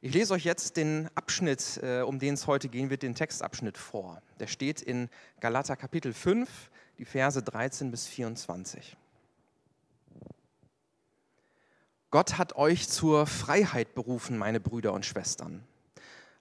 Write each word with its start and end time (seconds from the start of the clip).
Ich 0.00 0.14
lese 0.14 0.32
euch 0.34 0.44
jetzt 0.44 0.76
den 0.76 1.10
Abschnitt, 1.16 1.80
äh, 1.82 2.02
um 2.02 2.20
den 2.20 2.34
es 2.34 2.46
heute 2.46 2.68
gehen 2.68 2.88
wird, 2.88 3.02
den 3.02 3.16
Textabschnitt 3.16 3.76
vor. 3.76 4.22
Der 4.38 4.46
steht 4.46 4.80
in 4.80 5.08
Galater 5.40 5.74
Kapitel 5.74 6.12
5, 6.12 6.48
die 6.98 7.04
Verse 7.04 7.42
13 7.42 7.90
bis 7.90 8.06
24. 8.06 8.96
Gott 12.12 12.38
hat 12.38 12.54
euch 12.54 12.88
zur 12.88 13.26
Freiheit 13.26 13.96
berufen, 13.96 14.38
meine 14.38 14.60
Brüder 14.60 14.92
und 14.92 15.04
Schwestern. 15.04 15.64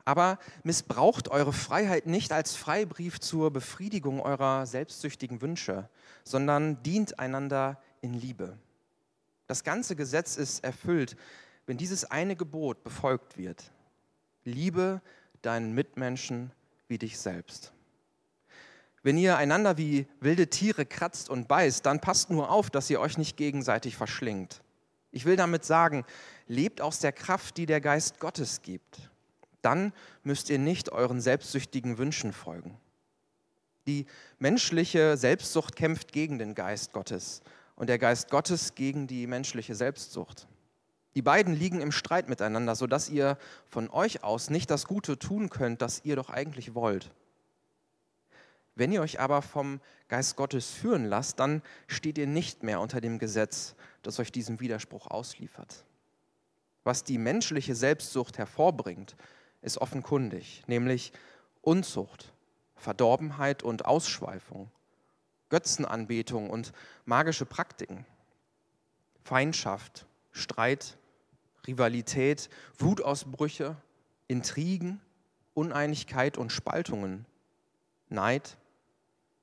Aber 0.05 0.37
missbraucht 0.63 1.27
eure 1.29 1.51
Freiheit 1.51 2.05
nicht 2.05 2.31
als 2.31 2.55
Freibrief 2.55 3.19
zur 3.19 3.51
Befriedigung 3.51 4.21
eurer 4.21 4.67
selbstsüchtigen 4.67 5.41
Wünsche, 5.41 5.89
sondern 6.23 6.83
dient 6.83 7.17
einander 7.17 7.81
in 8.01 8.13
Liebe. 8.13 8.55
Das 9.47 9.63
ganze 9.63 9.95
Gesetz 9.95 10.37
ist 10.37 10.63
erfüllt, 10.63 11.17
wenn 11.67 11.77
dieses 11.77 12.05
eine 12.05 12.35
Gebot 12.35 12.83
befolgt 12.83 13.37
wird. 13.37 13.71
Liebe 14.43 15.01
deinen 15.43 15.73
Mitmenschen 15.73 16.51
wie 16.87 16.97
dich 16.97 17.19
selbst. 17.19 17.73
Wenn 19.03 19.17
ihr 19.17 19.37
einander 19.37 19.77
wie 19.77 20.07
wilde 20.19 20.49
Tiere 20.49 20.85
kratzt 20.85 21.29
und 21.29 21.47
beißt, 21.47 21.85
dann 21.85 22.01
passt 22.01 22.29
nur 22.29 22.49
auf, 22.49 22.69
dass 22.69 22.89
ihr 22.89 22.99
euch 22.99 23.17
nicht 23.17 23.37
gegenseitig 23.37 23.95
verschlingt. 23.95 24.61
Ich 25.11 25.25
will 25.25 25.35
damit 25.35 25.63
sagen, 25.63 26.03
lebt 26.47 26.81
aus 26.81 26.99
der 26.99 27.11
Kraft, 27.11 27.57
die 27.57 27.65
der 27.65 27.81
Geist 27.81 28.19
Gottes 28.19 28.61
gibt. 28.61 29.11
Dann 29.61 29.93
müsst 30.23 30.49
ihr 30.49 30.59
nicht 30.59 30.91
euren 30.91 31.21
selbstsüchtigen 31.21 31.97
Wünschen 31.97 32.33
folgen. 32.33 32.77
Die 33.87 34.05
menschliche 34.39 35.15
Selbstsucht 35.15 35.75
kämpft 35.75 36.11
gegen 36.11 36.39
den 36.39 36.55
Geist 36.55 36.91
Gottes 36.91 37.41
und 37.75 37.87
der 37.87 37.99
Geist 37.99 38.29
Gottes 38.29 38.75
gegen 38.75 39.07
die 39.07 39.27
menschliche 39.27 39.75
Selbstsucht. 39.75 40.47
Die 41.17 41.23
beiden 41.23 41.55
liegen 41.55 41.81
im 41.81 41.91
Streit 41.91 42.29
miteinander, 42.29 42.75
sodass 42.75 43.09
ihr 43.09 43.39
von 43.67 43.89
euch 43.89 44.23
aus 44.23 44.51
nicht 44.51 44.69
das 44.69 44.85
Gute 44.85 45.17
tun 45.17 45.49
könnt, 45.49 45.81
das 45.81 46.05
ihr 46.05 46.15
doch 46.15 46.29
eigentlich 46.29 46.75
wollt. 46.75 47.09
Wenn 48.75 48.91
ihr 48.91 49.01
euch 49.01 49.19
aber 49.19 49.41
vom 49.41 49.81
Geist 50.09 50.35
Gottes 50.35 50.69
führen 50.69 51.05
lasst, 51.05 51.39
dann 51.39 51.63
steht 51.87 52.19
ihr 52.19 52.27
nicht 52.27 52.61
mehr 52.61 52.79
unter 52.79 53.01
dem 53.01 53.17
Gesetz, 53.17 53.73
das 54.03 54.19
euch 54.19 54.31
diesem 54.31 54.59
Widerspruch 54.59 55.07
ausliefert. 55.07 55.85
Was 56.83 57.03
die 57.03 57.17
menschliche 57.17 57.73
Selbstsucht 57.73 58.37
hervorbringt, 58.37 59.15
ist 59.63 59.79
offenkundig, 59.79 60.65
nämlich 60.67 61.13
Unzucht, 61.61 62.31
Verdorbenheit 62.75 63.63
und 63.63 63.85
Ausschweifung, 63.85 64.69
Götzenanbetung 65.49 66.51
und 66.51 66.73
magische 67.05 67.47
Praktiken, 67.47 68.05
Feindschaft, 69.23 70.05
Streit, 70.31 70.95
Rivalität, 71.67 72.49
Wutausbrüche, 72.77 73.75
Intrigen, 74.27 75.01
Uneinigkeit 75.53 76.37
und 76.37 76.51
Spaltungen, 76.51 77.25
Neid, 78.09 78.57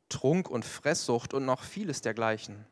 Trunk 0.08 0.48
und 0.48 0.64
Fresssucht 0.64 1.34
und 1.34 1.44
noch 1.44 1.62
vieles 1.62 2.00
dergleichen. 2.00 2.64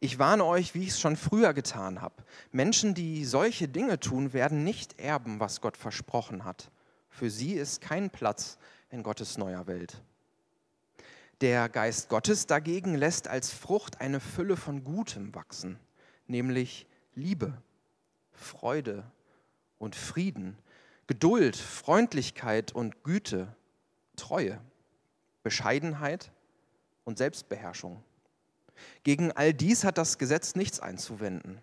Ich 0.00 0.18
warne 0.18 0.44
euch, 0.44 0.74
wie 0.74 0.82
ich 0.82 0.90
es 0.90 1.00
schon 1.00 1.16
früher 1.16 1.54
getan 1.54 2.02
habe. 2.02 2.22
Menschen, 2.52 2.94
die 2.94 3.24
solche 3.24 3.68
Dinge 3.68 3.98
tun, 3.98 4.32
werden 4.32 4.62
nicht 4.64 5.00
erben, 5.00 5.40
was 5.40 5.60
Gott 5.60 5.76
versprochen 5.76 6.44
hat. 6.44 6.70
Für 7.08 7.30
sie 7.30 7.54
ist 7.54 7.80
kein 7.80 8.10
Platz 8.10 8.58
in 8.90 9.02
Gottes 9.02 9.38
neuer 9.38 9.66
Welt. 9.66 10.02
Der 11.40 11.68
Geist 11.68 12.08
Gottes 12.08 12.46
dagegen 12.46 12.94
lässt 12.94 13.28
als 13.28 13.52
Frucht 13.52 14.00
eine 14.00 14.20
Fülle 14.20 14.56
von 14.56 14.84
Gutem 14.84 15.34
wachsen, 15.34 15.78
nämlich 16.26 16.86
Liebe, 17.14 17.60
Freude 18.36 19.04
und 19.78 19.96
Frieden, 19.96 20.56
Geduld, 21.06 21.56
Freundlichkeit 21.56 22.72
und 22.72 23.04
Güte, 23.04 23.54
Treue, 24.16 24.60
Bescheidenheit 25.42 26.32
und 27.04 27.18
Selbstbeherrschung. 27.18 28.02
Gegen 29.02 29.32
all 29.32 29.54
dies 29.54 29.84
hat 29.84 29.98
das 29.98 30.18
Gesetz 30.18 30.54
nichts 30.54 30.80
einzuwenden. 30.80 31.60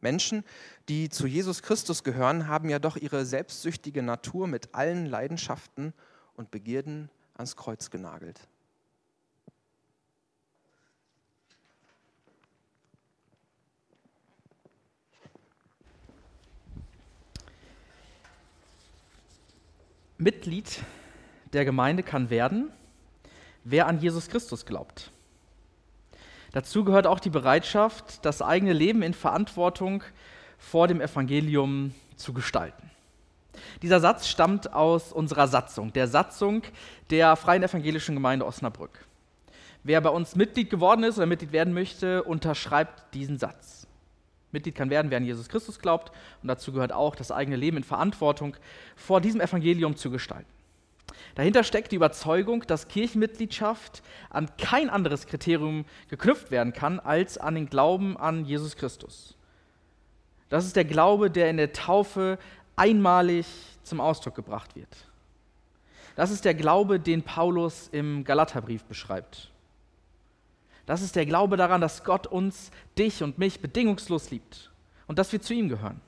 Menschen, 0.00 0.44
die 0.88 1.08
zu 1.08 1.26
Jesus 1.26 1.62
Christus 1.62 2.04
gehören, 2.04 2.46
haben 2.46 2.68
ja 2.68 2.78
doch 2.78 2.96
ihre 2.96 3.26
selbstsüchtige 3.26 4.02
Natur 4.02 4.46
mit 4.46 4.74
allen 4.74 5.06
Leidenschaften 5.06 5.92
und 6.34 6.50
Begierden 6.50 7.10
ans 7.34 7.56
Kreuz 7.56 7.90
genagelt. 7.90 8.48
Mitglied 20.18 20.80
der 21.52 21.64
Gemeinde 21.64 22.02
kann 22.02 22.28
werden, 22.28 22.72
wer 23.62 23.86
an 23.86 24.00
Jesus 24.00 24.28
Christus 24.28 24.66
glaubt. 24.66 25.12
Dazu 26.52 26.84
gehört 26.84 27.06
auch 27.06 27.20
die 27.20 27.30
Bereitschaft, 27.30 28.24
das 28.24 28.42
eigene 28.42 28.72
Leben 28.72 29.02
in 29.02 29.14
Verantwortung 29.14 30.02
vor 30.58 30.88
dem 30.88 31.00
Evangelium 31.00 31.94
zu 32.16 32.32
gestalten. 32.32 32.90
Dieser 33.82 34.00
Satz 34.00 34.26
stammt 34.26 34.72
aus 34.72 35.12
unserer 35.12 35.46
Satzung, 35.46 35.92
der 35.92 36.08
Satzung 36.08 36.62
der 37.10 37.36
Freien 37.36 37.62
Evangelischen 37.62 38.16
Gemeinde 38.16 38.44
Osnabrück. 38.44 39.06
Wer 39.84 40.00
bei 40.00 40.10
uns 40.10 40.34
Mitglied 40.34 40.68
geworden 40.68 41.04
ist 41.04 41.16
oder 41.16 41.26
Mitglied 41.26 41.52
werden 41.52 41.72
möchte, 41.72 42.24
unterschreibt 42.24 43.14
diesen 43.14 43.38
Satz. 43.38 43.86
Mitglied 44.52 44.74
kann 44.74 44.90
werden, 44.90 45.10
wer 45.10 45.18
an 45.18 45.24
Jesus 45.24 45.48
Christus 45.48 45.78
glaubt. 45.78 46.12
Und 46.42 46.48
dazu 46.48 46.72
gehört 46.72 46.92
auch, 46.92 47.14
das 47.14 47.30
eigene 47.30 47.56
Leben 47.56 47.76
in 47.76 47.84
Verantwortung 47.84 48.56
vor 48.96 49.20
diesem 49.20 49.40
Evangelium 49.40 49.96
zu 49.96 50.10
gestalten. 50.10 50.50
Dahinter 51.34 51.64
steckt 51.64 51.92
die 51.92 51.96
Überzeugung, 51.96 52.66
dass 52.66 52.88
Kirchenmitgliedschaft 52.88 54.02
an 54.30 54.50
kein 54.56 54.90
anderes 54.90 55.26
Kriterium 55.26 55.84
geknüpft 56.08 56.50
werden 56.50 56.72
kann 56.72 57.00
als 57.00 57.38
an 57.38 57.54
den 57.54 57.68
Glauben 57.68 58.16
an 58.16 58.44
Jesus 58.44 58.76
Christus. 58.76 59.36
Das 60.48 60.64
ist 60.64 60.76
der 60.76 60.84
Glaube, 60.84 61.30
der 61.30 61.50
in 61.50 61.56
der 61.56 61.72
Taufe 61.72 62.38
einmalig 62.76 63.46
zum 63.82 64.00
Ausdruck 64.00 64.34
gebracht 64.34 64.76
wird. 64.76 64.88
Das 66.16 66.30
ist 66.30 66.44
der 66.44 66.54
Glaube, 66.54 66.98
den 66.98 67.22
Paulus 67.22 67.88
im 67.92 68.24
Galaterbrief 68.24 68.84
beschreibt. 68.84 69.50
Das 70.88 71.02
ist 71.02 71.16
der 71.16 71.26
Glaube 71.26 71.58
daran, 71.58 71.82
dass 71.82 72.02
Gott 72.02 72.26
uns, 72.26 72.70
dich 72.96 73.22
und 73.22 73.36
mich 73.36 73.60
bedingungslos 73.60 74.30
liebt 74.30 74.70
und 75.06 75.18
dass 75.18 75.30
wir 75.32 75.42
zu 75.42 75.52
ihm 75.52 75.68
gehören. 75.68 76.00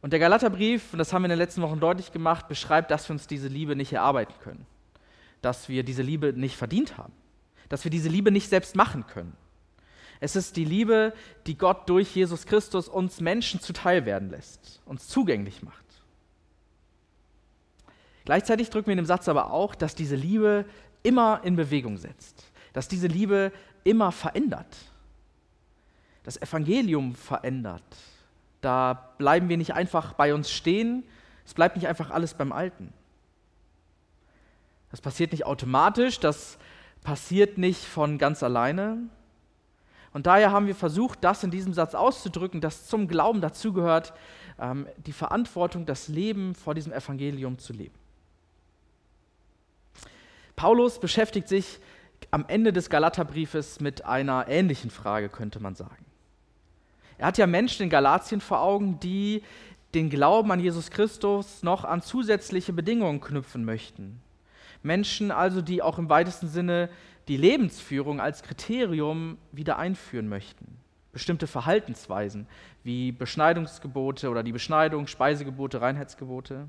Und 0.00 0.12
der 0.12 0.20
Galaterbrief, 0.20 0.92
und 0.92 1.00
das 1.00 1.12
haben 1.12 1.22
wir 1.22 1.26
in 1.26 1.30
den 1.30 1.38
letzten 1.40 1.62
Wochen 1.62 1.80
deutlich 1.80 2.12
gemacht, 2.12 2.46
beschreibt, 2.46 2.92
dass 2.92 3.08
wir 3.08 3.14
uns 3.14 3.26
diese 3.26 3.48
Liebe 3.48 3.74
nicht 3.74 3.92
erarbeiten 3.92 4.34
können, 4.38 4.66
dass 5.42 5.68
wir 5.68 5.82
diese 5.82 6.02
Liebe 6.02 6.32
nicht 6.32 6.56
verdient 6.56 6.96
haben, 6.96 7.12
dass 7.68 7.82
wir 7.82 7.90
diese 7.90 8.08
Liebe 8.08 8.30
nicht 8.30 8.48
selbst 8.48 8.76
machen 8.76 9.08
können. 9.08 9.36
Es 10.20 10.36
ist 10.36 10.56
die 10.56 10.64
Liebe, 10.64 11.12
die 11.48 11.58
Gott 11.58 11.88
durch 11.88 12.14
Jesus 12.14 12.46
Christus 12.46 12.86
uns 12.86 13.20
Menschen 13.20 13.58
zuteil 13.58 14.06
werden 14.06 14.30
lässt, 14.30 14.80
uns 14.86 15.08
zugänglich 15.08 15.64
macht. 15.64 15.84
Gleichzeitig 18.24 18.70
drücken 18.70 18.86
wir 18.86 18.92
in 18.92 18.98
dem 18.98 19.06
Satz 19.06 19.28
aber 19.28 19.50
auch, 19.50 19.74
dass 19.74 19.94
diese 19.94 20.16
Liebe 20.16 20.64
immer 21.04 21.40
in 21.44 21.54
Bewegung 21.54 21.96
setzt, 21.96 22.50
dass 22.72 22.88
diese 22.88 23.06
Liebe 23.06 23.52
immer 23.84 24.10
verändert. 24.10 24.76
Das 26.24 26.40
Evangelium 26.40 27.14
verändert. 27.14 27.84
Da 28.60 29.12
bleiben 29.18 29.48
wir 29.48 29.58
nicht 29.58 29.74
einfach 29.74 30.14
bei 30.14 30.34
uns 30.34 30.50
stehen, 30.50 31.04
es 31.46 31.54
bleibt 31.54 31.76
nicht 31.76 31.86
einfach 31.86 32.10
alles 32.10 32.34
beim 32.34 32.50
Alten. 32.50 32.92
Das 34.90 35.00
passiert 35.00 35.32
nicht 35.32 35.44
automatisch, 35.44 36.18
das 36.18 36.58
passiert 37.02 37.58
nicht 37.58 37.84
von 37.84 38.16
ganz 38.16 38.42
alleine. 38.42 38.98
Und 40.12 40.26
daher 40.26 40.52
haben 40.52 40.66
wir 40.66 40.76
versucht, 40.76 41.22
das 41.22 41.42
in 41.42 41.50
diesem 41.50 41.74
Satz 41.74 41.94
auszudrücken, 41.94 42.60
dass 42.60 42.86
zum 42.86 43.08
Glauben 43.08 43.40
dazugehört, 43.40 44.14
ähm, 44.58 44.86
die 45.04 45.12
Verantwortung, 45.12 45.84
das 45.84 46.08
Leben 46.08 46.54
vor 46.54 46.74
diesem 46.74 46.92
Evangelium 46.92 47.58
zu 47.58 47.72
leben. 47.72 47.94
Paulus 50.56 51.00
beschäftigt 51.00 51.48
sich 51.48 51.80
am 52.30 52.44
Ende 52.48 52.72
des 52.72 52.90
Galaterbriefes 52.90 53.80
mit 53.80 54.04
einer 54.04 54.46
ähnlichen 54.48 54.90
Frage, 54.90 55.28
könnte 55.28 55.60
man 55.60 55.74
sagen. 55.74 56.04
Er 57.18 57.26
hat 57.26 57.38
ja 57.38 57.46
Menschen 57.46 57.84
in 57.84 57.90
Galatien 57.90 58.40
vor 58.40 58.60
Augen, 58.60 58.98
die 59.00 59.42
den 59.94 60.10
Glauben 60.10 60.50
an 60.50 60.60
Jesus 60.60 60.90
Christus 60.90 61.62
noch 61.62 61.84
an 61.84 62.02
zusätzliche 62.02 62.72
Bedingungen 62.72 63.20
knüpfen 63.20 63.64
möchten. 63.64 64.20
Menschen 64.82 65.30
also, 65.30 65.62
die 65.62 65.82
auch 65.82 65.98
im 65.98 66.10
weitesten 66.10 66.48
Sinne 66.48 66.90
die 67.28 67.36
Lebensführung 67.36 68.20
als 68.20 68.42
Kriterium 68.42 69.38
wieder 69.52 69.78
einführen 69.78 70.28
möchten. 70.28 70.76
Bestimmte 71.12 71.46
Verhaltensweisen 71.46 72.46
wie 72.82 73.12
Beschneidungsgebote 73.12 74.28
oder 74.28 74.42
die 74.42 74.52
Beschneidung, 74.52 75.06
Speisegebote, 75.06 75.80
Reinheitsgebote. 75.80 76.66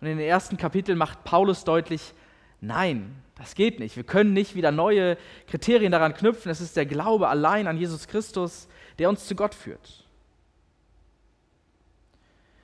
Und 0.00 0.06
in 0.06 0.18
den 0.18 0.26
ersten 0.26 0.56
Kapiteln 0.56 0.98
macht 0.98 1.24
Paulus 1.24 1.64
deutlich, 1.64 2.12
Nein, 2.60 3.14
das 3.36 3.54
geht 3.54 3.78
nicht. 3.78 3.96
Wir 3.96 4.04
können 4.04 4.32
nicht 4.32 4.54
wieder 4.54 4.72
neue 4.72 5.16
Kriterien 5.46 5.92
daran 5.92 6.14
knüpfen. 6.14 6.50
Es 6.50 6.60
ist 6.60 6.76
der 6.76 6.86
Glaube 6.86 7.28
allein 7.28 7.66
an 7.66 7.76
Jesus 7.76 8.08
Christus, 8.08 8.68
der 8.98 9.08
uns 9.08 9.26
zu 9.26 9.36
Gott 9.36 9.54
führt. 9.54 10.04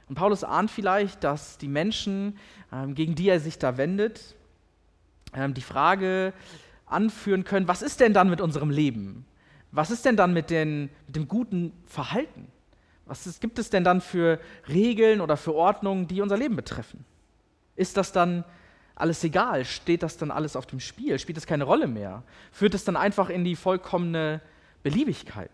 Und 0.09 0.17
Paulus 0.17 0.45
ahnt 0.45 0.71
vielleicht, 0.71 1.25
dass 1.25 1.59
die 1.59 1.69
Menschen, 1.69 2.39
ähm, 2.73 2.95
gegen 2.95 3.15
die 3.15 3.29
er 3.29 3.41
sich 3.41 3.59
da 3.59 3.77
wendet, 3.79 4.35
ähm, 5.33 5.55
die 5.55 5.63
Frage 5.63 6.33
anführen 6.87 7.45
können, 7.45 7.69
was 7.69 7.81
ist 7.83 8.01
denn 8.01 8.13
dann 8.13 8.29
mit 8.29 8.41
unserem 8.41 8.71
Leben? 8.71 9.25
Was 9.73 9.91
ist 9.91 10.05
denn 10.05 10.17
dann 10.17 10.33
mit, 10.33 10.51
den, 10.51 10.91
mit 11.07 11.17
dem 11.17 11.27
guten 11.27 11.73
Verhalten? 11.87 12.49
Was 13.07 13.27
ist, 13.27 13.41
gibt 13.41 13.59
es 13.59 13.71
denn 13.71 13.85
dann 13.85 14.01
für 14.01 14.39
Regeln 14.69 15.21
oder 15.21 15.37
für 15.37 15.55
Ordnungen, 15.55 16.07
die 16.07 16.21
unser 16.21 16.37
Leben 16.37 16.57
betreffen? 16.57 17.05
Ist 17.77 17.97
das 17.97 18.13
dann 18.13 18.45
alles 18.95 19.25
egal? 19.25 19.65
Steht 19.65 20.03
das 20.03 20.17
dann 20.17 20.31
alles 20.31 20.57
auf 20.57 20.67
dem 20.67 20.81
Spiel? 20.81 21.19
Spielt 21.19 21.39
es 21.39 21.47
keine 21.47 21.65
Rolle 21.65 21.87
mehr? 21.87 22.23
Führt 22.53 22.75
es 22.75 22.85
dann 22.85 22.97
einfach 22.97 23.29
in 23.29 23.45
die 23.45 23.57
vollkommene 23.57 24.41
Beliebigkeit? 24.83 25.51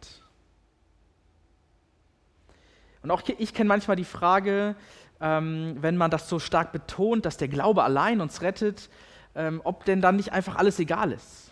Und 3.02 3.10
auch 3.10 3.22
ich 3.38 3.54
kenne 3.54 3.68
manchmal 3.68 3.96
die 3.96 4.04
Frage, 4.04 4.76
ähm, 5.20 5.76
wenn 5.80 5.96
man 5.96 6.10
das 6.10 6.28
so 6.28 6.38
stark 6.38 6.72
betont, 6.72 7.24
dass 7.24 7.38
der 7.38 7.48
Glaube 7.48 7.82
allein 7.82 8.20
uns 8.20 8.42
rettet, 8.42 8.90
ähm, 9.34 9.60
ob 9.64 9.84
denn 9.84 10.02
dann 10.02 10.16
nicht 10.16 10.32
einfach 10.32 10.56
alles 10.56 10.78
egal 10.78 11.12
ist. 11.12 11.50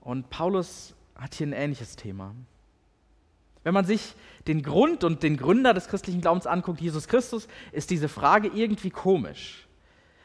Und 0.00 0.28
Paulus 0.28 0.94
hat 1.14 1.34
hier 1.34 1.46
ein 1.46 1.52
ähnliches 1.52 1.96
Thema. 1.96 2.34
Wenn 3.62 3.74
man 3.74 3.84
sich 3.84 4.14
den 4.46 4.62
Grund 4.62 5.04
und 5.04 5.22
den 5.22 5.36
Gründer 5.36 5.74
des 5.74 5.88
christlichen 5.88 6.22
Glaubens 6.22 6.46
anguckt, 6.46 6.80
Jesus 6.80 7.08
Christus, 7.08 7.46
ist 7.72 7.90
diese 7.90 8.08
Frage 8.08 8.48
irgendwie 8.48 8.90
komisch. 8.90 9.66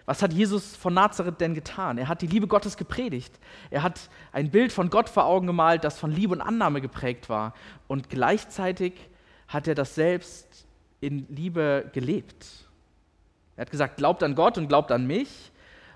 Was 0.06 0.22
hat 0.22 0.34
Jesus 0.34 0.76
von 0.76 0.94
Nazareth 0.94 1.42
denn 1.42 1.56
getan? 1.56 1.98
Er 1.98 2.08
hat 2.08 2.22
die 2.22 2.28
Liebe 2.28 2.48
Gottes 2.48 2.78
gepredigt. 2.78 3.40
Er 3.72 3.82
hat 3.82 4.10
ein 4.32 4.52
Bild 4.52 4.72
von 4.72 4.90
Gott 4.90 5.10
vor 5.10 5.26
Augen 5.26 5.48
gemalt, 5.48 5.84
das 5.84 5.98
von 5.98 6.12
Liebe 6.12 6.34
und 6.34 6.42
Annahme 6.42 6.80
geprägt 6.80 7.28
war. 7.28 7.54
Und 7.88 8.10
gleichzeitig 8.10 8.94
hat 9.48 9.68
er 9.68 9.74
das 9.74 9.96
selbst 9.96 10.66
in 11.02 11.26
Liebe 11.30 11.90
gelebt. 11.94 12.46
Er 13.56 13.62
hat 13.62 13.72
gesagt, 13.72 13.98
glaubt 13.98 14.22
an 14.22 14.36
Gott 14.36 14.58
und 14.58 14.68
glaubt 14.68 14.92
an 14.92 15.08
mich 15.08 15.52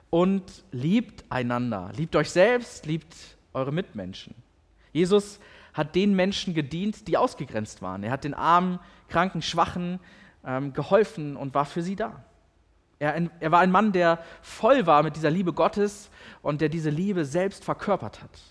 und 0.10 0.44
liebt 0.72 1.24
einander. 1.30 1.92
Liebt 1.96 2.16
euch 2.16 2.32
selbst, 2.32 2.86
liebt 2.86 3.16
eure 3.54 3.72
Mitmenschen. 3.72 4.34
Jesus 4.92 5.40
hat 5.74 5.94
den 5.94 6.16
Menschen 6.16 6.56
gedient, 6.56 7.08
die 7.08 7.18
ausgegrenzt 7.18 7.82
waren. 7.82 8.04
Er 8.04 8.12
hat 8.12 8.24
den 8.24 8.34
Armen, 8.34 8.80
Kranken, 9.08 9.42
Schwachen 9.42 10.00
ähm, 10.44 10.74
geholfen 10.74 11.36
und 11.36 11.54
war 11.54 11.66
für 11.66 11.84
sie 11.84 11.96
da. 11.96 12.24
Er, 13.00 13.30
er 13.40 13.52
war 13.52 13.62
ein 13.62 13.72
Mann, 13.72 13.94
der 13.94 14.20
voll 14.42 14.86
war 14.86 15.04
mit 15.04 15.16
dieser 15.16 15.32
Liebe 15.32 15.54
Gottes 15.54 16.10
und 16.42 16.60
der 16.60 16.70
diese 16.70 16.90
Liebe 16.90 17.24
selbst 17.24 17.64
verkörpert 17.64 18.22
hat. 18.22 18.42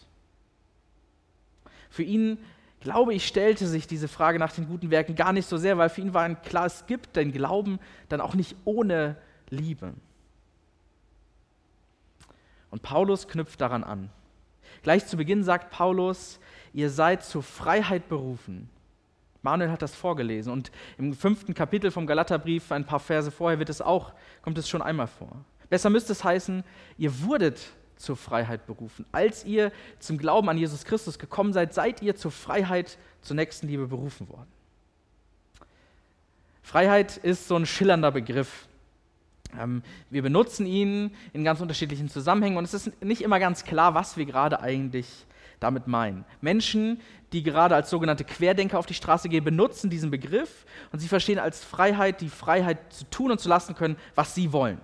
Für 1.91 2.03
ihn, 2.03 2.39
glaube 2.81 3.13
ich, 3.15 3.27
stellte 3.27 3.67
sich 3.67 3.87
diese 3.87 4.09
Frage 4.09 4.39
nach 4.39 4.53
den 4.53 4.67
guten 4.67 4.91
Werken 4.91 5.15
gar 5.15 5.33
nicht 5.33 5.49
so 5.49 5.59
sehr, 5.59 5.77
weil 5.77 5.91
für 5.91 6.01
ihn 6.01 6.15
war 6.15 6.23
ein 6.23 6.41
klar, 6.43 6.67
es 6.67 6.87
gibt 6.87 7.17
den 7.17 7.33
Glauben 7.33 7.79
dann 8.09 8.23
auch 8.23 8.35
nicht 8.35 8.57
ohne 8.65 9.17
Liebe. 9.51 9.93
Und 12.71 12.83
Paulus 12.83 13.29
knüpft 13.29 13.61
daran 13.61 13.85
an. 13.85 14.11
Gleich 14.83 15.07
zu 15.07 15.17
Beginn 15.17 15.45
sagt 15.45 15.71
Paulus, 15.71 16.39
ihr 16.73 16.91
seid 16.91 17.25
zur 17.25 17.43
Freiheit 17.43 18.09
berufen. 18.09 18.71
Manuel 19.49 19.71
hat 19.71 19.81
das 19.81 19.95
vorgelesen 19.95 20.53
und 20.53 20.71
im 20.99 21.15
fünften 21.15 21.55
Kapitel 21.55 21.91
vom 21.91 22.07
Galaterbrief, 22.07 22.71
ein 22.71 22.85
paar 22.85 23.01
Verse 23.01 23.31
vorher, 23.31 23.59
wird 23.59 23.71
es 23.71 23.81
auch, 23.81 24.13
kommt 24.43 24.59
es 24.59 24.69
schon 24.69 24.83
einmal 24.83 25.07
vor. 25.07 25.43
Besser 25.71 25.89
müsste 25.89 26.13
es 26.13 26.23
heißen, 26.23 26.65
ihr 26.99 27.23
wurdet 27.23 27.59
zur 27.97 28.17
Freiheit 28.17 28.67
berufen. 28.67 29.07
Als 29.11 29.47
ihr 29.47 29.73
zum 30.01 30.19
Glauben 30.19 30.51
an 30.51 30.59
Jesus 30.59 30.85
Christus 30.85 31.19
gekommen 31.19 31.55
seid, 31.55 31.73
seid 31.73 32.03
ihr 32.03 32.15
zur 32.15 32.31
Freiheit, 32.31 32.99
zur 33.23 33.37
Nächstenliebe 33.37 33.87
berufen 33.87 34.29
worden. 34.29 34.49
Freiheit 36.63 37.17
ist 37.17 37.49
so 37.49 37.57
ein 37.57 37.65
schillernder 37.65 38.13
Begriff. 38.13 38.69
Ähm, 39.59 39.83
wir 40.11 40.21
benutzen 40.21 40.67
ihn 40.67 41.15
in 41.33 41.43
ganz 41.43 41.63
unterschiedlichen 41.63 42.11
Zusammenhängen 42.11 42.59
und 42.59 42.65
es 42.65 42.75
ist 42.75 43.03
nicht 43.03 43.23
immer 43.23 43.41
ganz 43.41 43.65
klar, 43.65 43.95
was 43.95 44.19
wir 44.19 44.27
gerade 44.27 44.61
eigentlich 44.61 45.25
damit 45.61 45.87
meinen. 45.87 46.25
Menschen, 46.41 47.01
die 47.33 47.43
gerade 47.43 47.75
als 47.75 47.91
sogenannte 47.91 48.25
Querdenker 48.25 48.79
auf 48.79 48.87
die 48.87 48.95
Straße 48.95 49.29
gehen, 49.29 49.45
benutzen 49.45 49.91
diesen 49.91 50.11
Begriff 50.11 50.67
und 50.93 51.01
sie 51.01 51.09
verstehen 51.09 51.39
als 51.39 51.65
Freiheit 51.65 52.21
die 52.21 52.29
Freiheit 52.29 52.93
zu 52.93 53.05
tun 53.11 53.31
und 53.31 53.41
zu 53.41 53.49
lassen 53.49 53.75
können, 53.75 53.97
was 54.15 54.35
sie 54.35 54.53
wollen. 54.53 54.81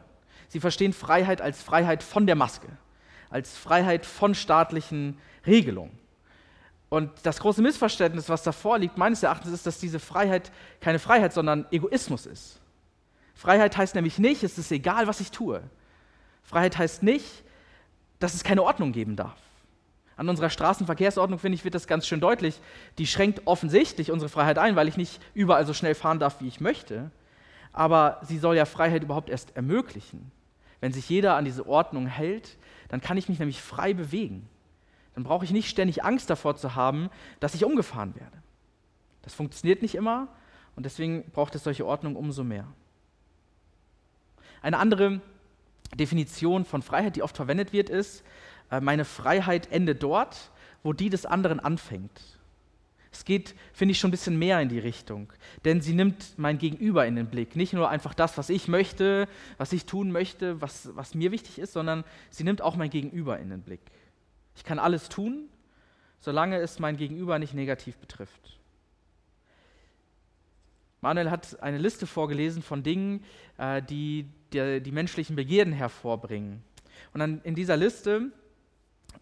Sie 0.49 0.61
verstehen 0.61 0.93
Freiheit 0.93 1.41
als 1.41 1.63
Freiheit 1.63 2.03
von 2.03 2.27
der 2.27 2.37
Maske, 2.37 2.69
als 3.31 3.57
Freiheit 3.57 4.07
von 4.07 4.35
staatlichen 4.35 5.19
Regelungen. 5.47 5.99
Und 6.89 7.11
das 7.25 7.41
große 7.41 7.61
Missverständnis, 7.61 8.29
was 8.29 8.43
davor 8.45 8.79
liegt, 8.79 8.99
meines 8.99 9.23
Erachtens, 9.23 9.53
ist, 9.53 9.67
dass 9.67 9.79
diese 9.79 9.99
Freiheit 9.99 10.53
keine 10.81 10.99
Freiheit, 10.99 11.33
sondern 11.33 11.67
Egoismus 11.73 12.27
ist. 12.27 12.61
Freiheit 13.35 13.77
heißt 13.77 13.97
nämlich 13.97 14.19
nicht, 14.19 14.45
es 14.45 14.59
ist 14.59 14.71
egal, 14.71 15.09
was 15.09 15.19
ich 15.21 15.33
tue. 15.33 15.63
Freiheit 16.45 16.79
heißt 16.79 17.03
nicht, 17.03 17.43
dass 18.21 18.35
es 18.35 18.45
keine 18.45 18.63
Ordnung 18.63 18.93
geben 18.93 19.17
darf. 19.17 19.37
An 20.17 20.29
unserer 20.29 20.51
Straßenverkehrsordnung, 20.51 21.39
finde 21.39 21.57
ich, 21.57 21.65
wird 21.65 21.75
das 21.75 21.87
ganz 21.87 22.07
schön 22.07 22.21
deutlich. 22.21 22.61
Die 22.99 23.07
schränkt 23.07 23.43
offensichtlich 23.47 24.11
unsere 24.11 24.29
Freiheit 24.29 24.59
ein, 24.59 24.77
weil 24.77 24.89
ich 24.89 24.97
nicht 24.97 25.21
überall 25.35 25.67
so 25.67 25.75
schnell 25.75 25.95
fahren 25.95 26.21
darf, 26.21 26.41
wie 26.41 26.49
ich 26.49 26.61
möchte. 26.61 27.11
Aber 27.73 28.21
sie 28.23 28.39
soll 28.39 28.57
ja 28.57 28.65
Freiheit 28.65 29.03
überhaupt 29.03 29.29
erst 29.29 29.57
ermöglichen. 29.57 30.31
Wenn 30.81 30.93
sich 30.93 31.09
jeder 31.09 31.35
an 31.35 31.45
diese 31.45 31.67
Ordnung 31.67 32.07
hält, 32.07 32.57
dann 32.89 33.01
kann 33.01 33.17
ich 33.17 33.29
mich 33.29 33.39
nämlich 33.41 33.61
frei 33.61 33.95
bewegen. 33.95 34.49
Dann 35.15 35.25
brauche 35.25 35.45
ich 35.45 35.51
nicht 35.51 35.69
ständig 35.69 36.05
Angst 36.05 36.31
davor 36.31 36.57
zu 36.57 36.75
haben, 36.75 37.11
dass 37.41 37.55
ich 37.55 37.65
umgefahren 37.65 38.15
werde. 38.15 38.37
Das 39.23 39.35
funktioniert 39.35 39.83
nicht 39.83 39.95
immer 39.95 40.29
und 40.77 40.85
deswegen 40.85 41.25
braucht 41.31 41.55
es 41.55 41.65
solche 41.65 41.87
Ordnung 41.87 42.15
umso 42.15 42.45
mehr. 42.45 42.67
Eine 44.63 44.79
andere 44.79 45.21
Definition 45.95 46.65
von 46.65 46.83
Freiheit, 46.83 47.17
die 47.17 47.23
oft 47.23 47.37
verwendet 47.37 47.73
wird, 47.73 47.91
ist, 47.91 48.25
meine 48.81 49.05
Freiheit 49.05 49.71
endet 49.71 50.03
dort, 50.03 50.51
wo 50.83 50.93
die 50.93 51.11
des 51.11 51.27
anderen 51.27 51.61
anfängt. 51.61 52.21
Es 53.15 53.25
geht, 53.25 53.55
finde 53.73 53.93
ich, 53.93 54.01
schon 54.01 54.09
ein 54.09 54.11
bisschen 54.11 54.39
mehr 54.39 54.61
in 54.61 54.69
die 54.69 54.81
Richtung, 54.81 55.33
denn 55.65 55.81
sie 55.81 55.95
nimmt 55.95 56.37
mein 56.37 56.59
Gegenüber 56.59 57.07
in 57.07 57.15
den 57.15 57.27
Blick. 57.27 57.55
Nicht 57.55 57.73
nur 57.73 57.89
einfach 57.89 58.13
das, 58.13 58.37
was 58.37 58.51
ich 58.51 58.67
möchte, 58.67 59.29
was 59.57 59.73
ich 59.73 59.87
tun 59.87 60.11
möchte, 60.11 60.61
was, 60.61 60.91
was 60.97 61.15
mir 61.15 61.31
wichtig 61.31 61.61
ist, 61.61 61.75
sondern 61.75 62.03
sie 62.31 62.43
nimmt 62.43 62.61
auch 62.61 62.75
mein 62.75 62.91
Gegenüber 62.91 63.39
in 63.39 63.51
den 63.51 63.63
Blick. 63.63 63.81
Ich 64.57 64.65
kann 64.65 64.81
alles 64.81 65.09
tun, 65.09 65.49
solange 66.19 66.59
es 66.59 66.81
mein 66.81 66.97
Gegenüber 66.97 67.39
nicht 67.39 67.55
negativ 67.55 67.97
betrifft. 67.99 68.59
Manuel 71.01 71.31
hat 71.31 71.63
eine 71.63 71.79
Liste 71.79 72.09
vorgelesen 72.09 72.63
von 72.63 72.83
Dingen, 72.83 73.23
äh, 73.59 73.81
die, 73.81 74.27
die 74.53 74.81
die 74.81 74.93
menschlichen 74.93 75.37
Begierden 75.37 75.73
hervorbringen. 75.73 76.65
Und 77.13 77.21
dann 77.21 77.43
in 77.43 77.55
dieser 77.55 77.77
Liste 77.77 78.33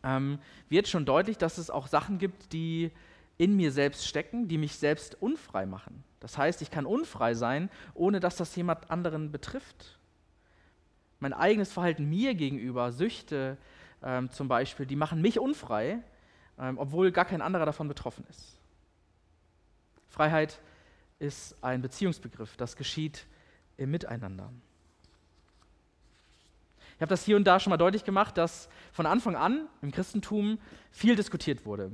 ähm, 0.02 0.38
wird 0.68 0.88
schon 0.88 1.04
deutlich, 1.04 1.38
dass 1.38 1.58
es 1.58 1.70
auch 1.70 1.86
Sachen 1.86 2.18
gibt, 2.18 2.52
die 2.52 2.90
in 3.38 3.56
mir 3.56 3.72
selbst 3.72 4.06
stecken, 4.06 4.48
die 4.48 4.58
mich 4.58 4.76
selbst 4.76 5.20
unfrei 5.20 5.66
machen. 5.66 6.04
Das 6.20 6.38
heißt, 6.38 6.62
ich 6.62 6.70
kann 6.70 6.86
unfrei 6.86 7.34
sein, 7.34 7.70
ohne 7.94 8.20
dass 8.20 8.36
das 8.36 8.54
jemand 8.54 8.90
anderen 8.90 9.32
betrifft. 9.32 9.98
Mein 11.18 11.32
eigenes 11.32 11.72
Verhalten 11.72 12.08
mir 12.08 12.34
gegenüber, 12.34 12.92
Süchte 12.92 13.56
ähm, 14.02 14.30
zum 14.30 14.48
Beispiel, 14.48 14.86
die 14.86 14.96
machen 14.96 15.20
mich 15.20 15.38
unfrei, 15.38 15.98
ähm, 16.58 16.78
obwohl 16.78 17.10
gar 17.12 17.24
kein 17.24 17.42
anderer 17.42 17.66
davon 17.66 17.88
betroffen 17.88 18.24
ist. 18.28 18.58
Freiheit 20.08 20.60
ist 21.18 21.56
ein 21.62 21.82
Beziehungsbegriff, 21.82 22.56
das 22.56 22.76
geschieht 22.76 23.26
im 23.76 23.90
Miteinander. 23.90 24.52
Ich 27.02 27.04
habe 27.04 27.10
das 27.10 27.24
hier 27.24 27.34
und 27.34 27.42
da 27.48 27.58
schon 27.58 27.72
mal 27.72 27.78
deutlich 27.78 28.04
gemacht, 28.04 28.38
dass 28.38 28.68
von 28.92 29.06
Anfang 29.06 29.34
an 29.34 29.66
im 29.80 29.90
Christentum 29.90 30.60
viel 30.92 31.16
diskutiert 31.16 31.66
wurde, 31.66 31.90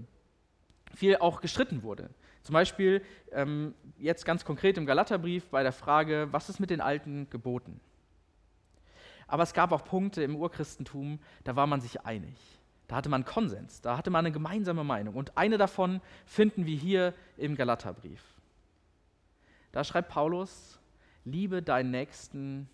viel 0.95 1.17
auch 1.17 1.41
gestritten 1.41 1.83
wurde. 1.83 2.11
Zum 2.43 2.53
Beispiel 2.53 3.03
ähm, 3.33 3.75
jetzt 3.97 4.27
ganz 4.27 4.45
konkret 4.45 4.77
im 4.77 4.85
Galaterbrief 4.85 5.49
bei 5.49 5.62
der 5.62 5.73
Frage, 5.73 6.29
was 6.31 6.50
ist 6.50 6.61
mit 6.61 6.69
den 6.69 6.83
alten 6.83 7.31
Geboten? 7.31 7.81
Aber 9.27 9.45
es 9.45 9.55
gab 9.55 9.73
auch 9.73 9.83
Punkte 9.83 10.23
im 10.23 10.37
Urchristentum, 10.37 11.21
da 11.43 11.57
war 11.57 11.67
man 11.67 11.81
sich 11.81 12.03
einig. 12.03 12.37
Da 12.87 12.97
hatte 12.97 13.09
man 13.09 13.25
Konsens, 13.25 13.81
da 13.81 13.97
hatte 13.97 14.11
man 14.11 14.27
eine 14.27 14.33
gemeinsame 14.33 14.85
Meinung. 14.85 15.15
Und 15.15 15.38
eine 15.38 15.57
davon 15.57 16.03
finden 16.27 16.67
wir 16.67 16.77
hier 16.77 17.15
im 17.38 17.57
Galaterbrief. 17.57 18.23
Da 19.73 19.85
schreibt 19.85 20.11
Paulus, 20.11 20.79
liebe 21.25 21.62
deinen 21.62 21.93
Nächsten 21.93 22.69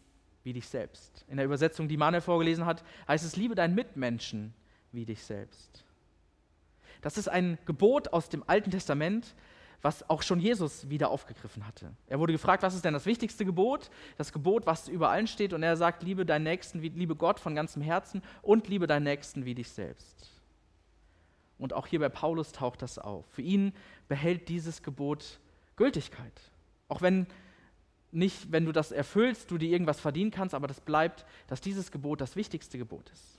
wie 0.44 0.52
dich 0.52 0.68
selbst. 0.68 1.24
In 1.28 1.36
der 1.36 1.46
Übersetzung, 1.46 1.88
die 1.88 1.96
Manuel 1.96 2.20
vorgelesen 2.20 2.66
hat, 2.66 2.84
heißt 3.08 3.24
es, 3.24 3.36
liebe 3.36 3.54
deinen 3.54 3.74
Mitmenschen 3.74 4.54
wie 4.92 5.04
dich 5.04 5.24
selbst. 5.24 5.84
Das 7.02 7.18
ist 7.18 7.28
ein 7.28 7.58
Gebot 7.66 8.12
aus 8.12 8.28
dem 8.28 8.44
Alten 8.46 8.70
Testament, 8.70 9.34
was 9.82 10.08
auch 10.08 10.22
schon 10.22 10.40
Jesus 10.40 10.88
wieder 10.88 11.10
aufgegriffen 11.10 11.66
hatte. 11.66 11.92
Er 12.06 12.18
wurde 12.18 12.32
gefragt, 12.32 12.62
was 12.62 12.74
ist 12.74 12.84
denn 12.84 12.94
das 12.94 13.04
wichtigste 13.04 13.44
Gebot? 13.44 13.90
Das 14.16 14.32
Gebot, 14.32 14.64
was 14.64 14.88
über 14.88 15.10
allen 15.10 15.26
steht, 15.26 15.52
und 15.52 15.62
er 15.62 15.76
sagt, 15.76 16.02
liebe 16.02 16.24
deinen 16.24 16.44
Nächsten, 16.44 16.80
wie, 16.80 16.88
liebe 16.88 17.16
Gott 17.16 17.38
von 17.38 17.54
ganzem 17.54 17.82
Herzen 17.82 18.22
und 18.40 18.68
liebe 18.68 18.86
deinen 18.86 19.02
Nächsten 19.02 19.44
wie 19.44 19.54
dich 19.54 19.70
selbst. 19.70 20.30
Und 21.58 21.74
auch 21.74 21.86
hier 21.86 22.00
bei 22.00 22.08
Paulus 22.08 22.52
taucht 22.52 22.80
das 22.80 22.98
auf. 22.98 23.26
Für 23.30 23.42
ihn 23.42 23.74
behält 24.08 24.48
dieses 24.48 24.82
Gebot 24.82 25.38
Gültigkeit. 25.76 26.40
Auch 26.88 27.02
wenn 27.02 27.26
nicht, 28.14 28.52
wenn 28.52 28.64
du 28.64 28.72
das 28.72 28.92
erfüllst, 28.92 29.50
du 29.50 29.58
dir 29.58 29.70
irgendwas 29.70 30.00
verdienen 30.00 30.30
kannst, 30.30 30.54
aber 30.54 30.66
das 30.66 30.80
bleibt, 30.80 31.24
dass 31.48 31.60
dieses 31.60 31.90
Gebot 31.90 32.20
das 32.20 32.36
wichtigste 32.36 32.78
Gebot 32.78 33.10
ist. 33.10 33.38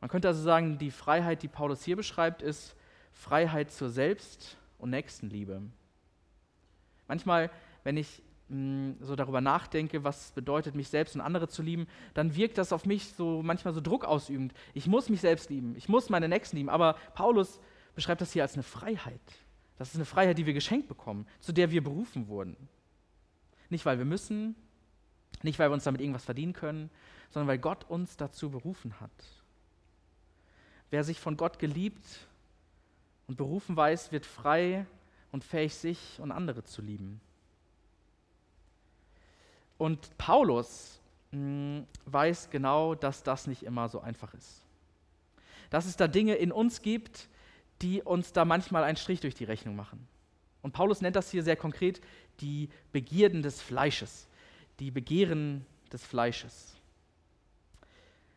Man 0.00 0.10
könnte 0.10 0.28
also 0.28 0.42
sagen, 0.42 0.78
die 0.78 0.90
Freiheit, 0.90 1.42
die 1.42 1.48
Paulus 1.48 1.82
hier 1.82 1.96
beschreibt, 1.96 2.42
ist 2.42 2.76
Freiheit 3.12 3.70
zur 3.70 3.88
Selbst- 3.88 4.56
und 4.78 4.90
Nächstenliebe. 4.90 5.62
Manchmal, 7.08 7.50
wenn 7.84 7.96
ich 7.96 8.22
mh, 8.48 8.96
so 9.00 9.16
darüber 9.16 9.40
nachdenke, 9.40 10.04
was 10.04 10.32
bedeutet, 10.32 10.74
mich 10.74 10.88
selbst 10.88 11.14
und 11.14 11.20
andere 11.20 11.48
zu 11.48 11.62
lieben, 11.62 11.86
dann 12.12 12.36
wirkt 12.36 12.58
das 12.58 12.72
auf 12.72 12.84
mich 12.84 13.08
so 13.14 13.42
manchmal 13.42 13.72
so 13.72 13.80
Druck 13.80 14.04
ausübend. 14.04 14.52
Ich 14.74 14.86
muss 14.86 15.08
mich 15.08 15.20
selbst 15.20 15.50
lieben, 15.50 15.74
ich 15.76 15.88
muss 15.88 16.10
meine 16.10 16.28
Nächsten 16.28 16.56
lieben. 16.56 16.68
Aber 16.68 16.96
Paulus 17.14 17.60
beschreibt 17.94 18.20
das 18.20 18.32
hier 18.32 18.42
als 18.42 18.54
eine 18.54 18.62
Freiheit. 18.62 19.20
Das 19.78 19.90
ist 19.90 19.96
eine 19.96 20.04
Freiheit, 20.04 20.38
die 20.38 20.46
wir 20.46 20.54
geschenkt 20.54 20.88
bekommen, 20.88 21.26
zu 21.40 21.52
der 21.52 21.70
wir 21.70 21.82
berufen 21.82 22.28
wurden. 22.28 22.56
Nicht, 23.70 23.84
weil 23.84 23.98
wir 23.98 24.04
müssen, 24.04 24.54
nicht, 25.42 25.58
weil 25.58 25.70
wir 25.70 25.74
uns 25.74 25.84
damit 25.84 26.00
irgendwas 26.00 26.24
verdienen 26.24 26.52
können, 26.52 26.90
sondern 27.30 27.48
weil 27.48 27.58
Gott 27.58 27.84
uns 27.90 28.16
dazu 28.16 28.50
berufen 28.50 29.00
hat. 29.00 29.10
Wer 30.90 31.02
sich 31.02 31.18
von 31.18 31.36
Gott 31.36 31.58
geliebt 31.58 32.28
und 33.26 33.36
berufen 33.36 33.76
weiß, 33.76 34.12
wird 34.12 34.26
frei 34.26 34.86
und 35.32 35.42
fähig, 35.42 35.74
sich 35.74 36.20
und 36.20 36.30
andere 36.30 36.62
zu 36.62 36.80
lieben. 36.80 37.20
Und 39.76 40.16
Paulus 40.18 41.00
mh, 41.32 41.38
hm, 41.38 41.86
weiß 42.06 42.50
genau, 42.50 42.94
dass 42.94 43.24
das 43.24 43.48
nicht 43.48 43.64
immer 43.64 43.88
so 43.88 44.00
einfach 44.00 44.32
ist. 44.34 44.62
Dass 45.70 45.86
es 45.86 45.96
da 45.96 46.06
Dinge 46.06 46.36
in 46.36 46.52
uns 46.52 46.82
gibt, 46.82 47.28
die 47.82 48.02
uns 48.02 48.32
da 48.32 48.44
manchmal 48.44 48.84
einen 48.84 48.96
Strich 48.96 49.20
durch 49.20 49.34
die 49.34 49.44
Rechnung 49.44 49.76
machen. 49.76 50.06
Und 50.62 50.72
Paulus 50.72 51.00
nennt 51.00 51.16
das 51.16 51.30
hier 51.30 51.42
sehr 51.42 51.56
konkret 51.56 52.00
die 52.40 52.68
Begierden 52.92 53.42
des 53.42 53.60
Fleisches, 53.60 54.28
die 54.80 54.90
Begehren 54.90 55.66
des 55.92 56.04
Fleisches. 56.04 56.74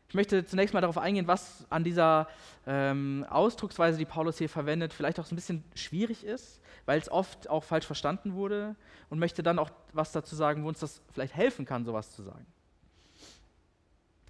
Ich 0.09 0.15
möchte 0.15 0.45
zunächst 0.45 0.73
mal 0.73 0.81
darauf 0.81 0.97
eingehen, 0.97 1.27
was 1.27 1.65
an 1.69 1.83
dieser 1.83 2.27
ähm, 2.65 3.25
Ausdrucksweise, 3.29 3.97
die 3.97 4.05
Paulus 4.05 4.37
hier 4.37 4.47
verwendet, 4.47 4.93
vielleicht 4.93 5.19
auch 5.19 5.25
so 5.25 5.33
ein 5.33 5.37
bisschen 5.37 5.63
schwierig 5.75 6.23
ist, 6.23 6.61
weil 6.85 6.97
es 6.97 7.11
oft 7.11 7.49
auch 7.49 7.63
falsch 7.63 7.85
verstanden 7.85 8.33
wurde 8.33 8.75
und 9.09 9.19
möchte 9.19 9.43
dann 9.43 9.59
auch 9.59 9.69
was 9.91 10.13
dazu 10.13 10.35
sagen, 10.35 10.63
wo 10.63 10.69
uns 10.69 10.79
das 10.79 11.01
vielleicht 11.11 11.35
helfen 11.35 11.65
kann, 11.65 11.83
sowas 11.83 12.11
zu 12.11 12.23
sagen. 12.23 12.45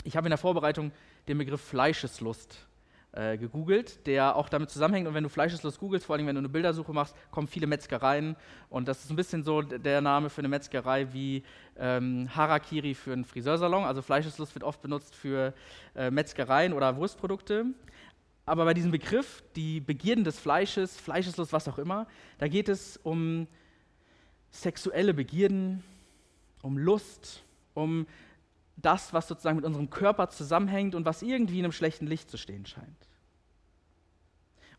Ich 0.04 0.18
habe 0.18 0.28
in 0.28 0.32
der 0.32 0.40
Vorbereitung 0.40 0.92
den 1.28 1.38
Begriff 1.38 1.62
Fleischeslust 1.62 2.66
äh, 3.14 3.38
gegoogelt, 3.38 4.06
der 4.06 4.36
auch 4.36 4.50
damit 4.50 4.70
zusammenhängt. 4.70 5.08
Und 5.08 5.14
wenn 5.14 5.24
du 5.24 5.30
Fleischeslust 5.30 5.80
googelst, 5.80 6.06
vor 6.06 6.16
allem 6.16 6.28
wenn 6.28 6.36
du 6.36 6.40
eine 6.40 6.50
Bildersuche 6.50 6.94
machst, 6.94 7.16
kommen 7.32 7.48
viele 7.48 7.66
Metzgereien. 7.66 8.36
Und 8.70 8.88
das 8.88 9.04
ist 9.04 9.10
ein 9.10 9.16
bisschen 9.16 9.44
so 9.44 9.62
der 9.62 10.02
Name 10.02 10.30
für 10.30 10.40
eine 10.40 10.50
Metzgerei 10.50 11.14
wie 11.14 11.44
ähm, 11.78 12.30
Harakiri 12.36 12.94
für 12.94 13.14
einen 13.14 13.26
Friseursalon. 13.26 13.86
Also 13.86 14.02
Fleischeslust 14.02 14.54
wird 14.56 14.64
oft 14.64 14.82
benutzt 14.82 15.16
für 15.16 15.54
äh, 15.96 16.12
Metzgereien 16.12 16.74
oder 16.74 16.96
Wurstprodukte. 16.98 17.66
Aber 18.46 18.66
bei 18.66 18.74
diesem 18.74 18.92
Begriff, 18.92 19.44
die 19.56 19.80
Begierden 19.80 20.24
des 20.24 20.40
Fleisches, 20.40 20.96
Fleischeslust, 20.98 21.52
was 21.52 21.68
auch 21.68 21.78
immer, 21.78 22.08
da 22.38 22.48
geht 22.48 22.70
es 22.70 22.98
um 22.98 23.48
sexuelle 24.52 25.14
Begierden, 25.14 25.84
um 26.62 26.78
Lust, 26.78 27.44
um 27.74 28.08
das, 28.78 29.14
was 29.14 29.28
sozusagen 29.28 29.58
mit 29.58 29.66
unserem 29.66 29.90
Körper 29.90 30.30
zusammenhängt 30.30 30.96
und 30.96 31.06
was 31.06 31.22
irgendwie 31.22 31.60
in 31.60 31.66
einem 31.66 31.72
schlechten 31.72 32.08
Licht 32.08 32.30
zu 32.30 32.38
stehen 32.38 32.66
scheint. 32.66 33.10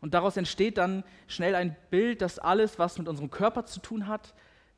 Und 0.01 0.13
daraus 0.13 0.37
entsteht 0.37 0.77
dann 0.77 1.03
schnell 1.27 1.55
ein 1.55 1.75
Bild, 1.89 2.21
dass 2.21 2.39
alles, 2.39 2.79
was 2.79 2.97
mit 2.97 3.07
unserem 3.07 3.29
Körper 3.29 3.65
zu 3.65 3.81
tun 3.81 4.07
hat, 4.07 4.33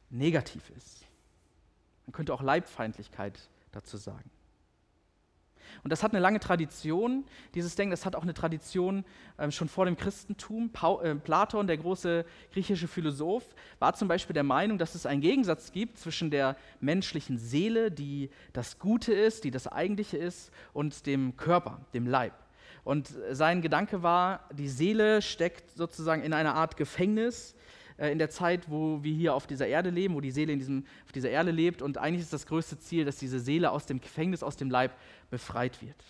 negativ 0.10 0.72
ist. 0.72 1.06
Man 2.06 2.14
könnte 2.14 2.34
auch 2.34 2.42
Leibfeindlichkeit 2.42 3.50
dazu 3.72 3.98
sagen. 3.98 4.30
Und 5.84 5.92
das 5.92 6.04
hat 6.04 6.12
eine 6.12 6.20
lange 6.20 6.40
Tradition, 6.40 7.26
dieses 7.54 7.76
Denken, 7.76 7.92
das 7.92 8.06
hat 8.06 8.16
auch 8.16 8.24
eine 8.24 8.34
Tradition 8.34 9.06
äh, 9.38 9.52
schon 9.52 9.68
vor 9.68 9.86
dem 9.86 9.98
Christentum. 9.98 10.70
Paul, 10.72 11.06
äh, 11.06 11.16
Platon, 11.16 11.68
der 11.68 11.78
große 11.78 12.26
griechische 12.54 12.88
Philosoph, 12.88 13.44
war 13.80 13.94
zum 13.94 14.08
Beispiel 14.08 14.34
der 14.34 14.44
Meinung, 14.44 14.78
dass 14.78 14.96
es 14.96 15.06
einen 15.06 15.22
Gegensatz 15.22 15.72
gibt 15.72 15.98
zwischen 15.98 16.32
der 16.32 16.56
menschlichen 16.80 17.38
Seele, 17.38 17.92
die 17.92 18.30
das 18.54 18.80
Gute 18.80 19.14
ist, 19.14 19.44
die 19.44 19.52
das 19.52 19.68
Eigentliche 19.68 20.18
ist, 20.18 20.52
und 20.74 21.06
dem 21.06 21.38
Körper, 21.38 21.82
dem 21.94 22.08
Leib. 22.08 22.34
Und 22.84 23.14
sein 23.32 23.62
Gedanke 23.62 24.02
war, 24.02 24.48
die 24.52 24.68
Seele 24.68 25.22
steckt 25.22 25.72
sozusagen 25.72 26.24
in 26.24 26.34
einer 26.34 26.56
Art 26.56 26.78
Gefängnis 26.78 27.56
in 28.10 28.18
der 28.18 28.30
Zeit, 28.30 28.70
wo 28.70 29.04
wir 29.04 29.14
hier 29.14 29.36
auf 29.36 29.46
dieser 29.46 29.68
Erde 29.68 29.90
leben, 29.90 30.16
wo 30.16 30.22
die 30.22 30.32
Seele 30.32 30.54
in 30.54 30.60
diesem, 30.60 30.86
auf 31.06 31.12
dieser 31.12 31.30
Erde 31.30 31.52
lebt. 31.52 31.82
Und 31.82 31.98
eigentlich 31.98 32.22
ist 32.22 32.34
das 32.34 32.48
größte 32.48 32.80
Ziel, 32.80 33.06
dass 33.06 33.18
diese 33.18 33.40
Seele 33.40 33.72
aus 33.72 33.86
dem 33.86 34.02
Gefängnis, 34.02 34.42
aus 34.42 34.58
dem 34.58 34.70
Leib 34.70 34.92
befreit 35.30 35.82
wird. 35.82 36.04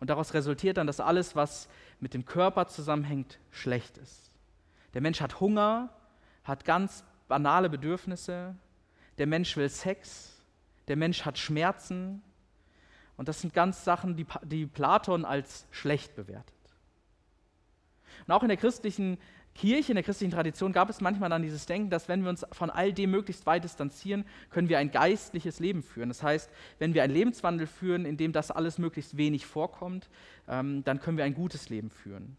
Und 0.00 0.10
daraus 0.10 0.34
resultiert 0.34 0.76
dann, 0.76 0.86
dass 0.86 1.00
alles, 1.00 1.34
was 1.34 1.68
mit 1.98 2.14
dem 2.14 2.24
Körper 2.24 2.66
zusammenhängt, 2.66 3.38
schlecht 3.50 3.98
ist. 3.98 4.30
Der 4.92 5.00
Mensch 5.00 5.20
hat 5.20 5.40
Hunger, 5.40 5.90
hat 6.44 6.64
ganz 6.64 7.04
banale 7.26 7.68
Bedürfnisse. 7.68 8.54
Der 9.18 9.26
Mensch 9.26 9.56
will 9.56 9.68
Sex. 9.68 10.36
Der 10.88 10.96
Mensch 10.96 11.24
hat 11.24 11.38
Schmerzen. 11.38 12.22
Und 13.16 13.28
das 13.28 13.40
sind 13.40 13.54
ganz 13.54 13.84
Sachen, 13.84 14.16
die, 14.16 14.26
die 14.42 14.66
Platon 14.66 15.24
als 15.24 15.66
schlecht 15.70 16.14
bewertet. 16.14 16.54
Und 18.26 18.32
auch 18.32 18.42
in 18.42 18.48
der 18.48 18.56
christlichen 18.56 19.18
Kirche, 19.54 19.92
in 19.92 19.94
der 19.94 20.02
christlichen 20.02 20.32
Tradition 20.32 20.72
gab 20.72 20.90
es 20.90 21.00
manchmal 21.00 21.30
dann 21.30 21.42
dieses 21.42 21.64
Denken, 21.66 21.88
dass 21.88 22.08
wenn 22.08 22.22
wir 22.22 22.30
uns 22.30 22.44
von 22.50 22.70
all 22.70 22.92
dem 22.92 23.12
möglichst 23.12 23.46
weit 23.46 23.62
distanzieren, 23.62 24.24
können 24.50 24.68
wir 24.68 24.78
ein 24.78 24.90
geistliches 24.90 25.60
Leben 25.60 25.82
führen. 25.82 26.08
Das 26.08 26.22
heißt, 26.24 26.50
wenn 26.80 26.92
wir 26.92 27.04
einen 27.04 27.14
Lebenswandel 27.14 27.68
führen, 27.68 28.04
in 28.04 28.16
dem 28.16 28.32
das 28.32 28.50
alles 28.50 28.78
möglichst 28.78 29.16
wenig 29.16 29.46
vorkommt, 29.46 30.08
ähm, 30.48 30.82
dann 30.82 31.00
können 31.00 31.16
wir 31.16 31.24
ein 31.24 31.34
gutes 31.34 31.68
Leben 31.68 31.90
führen. 31.90 32.36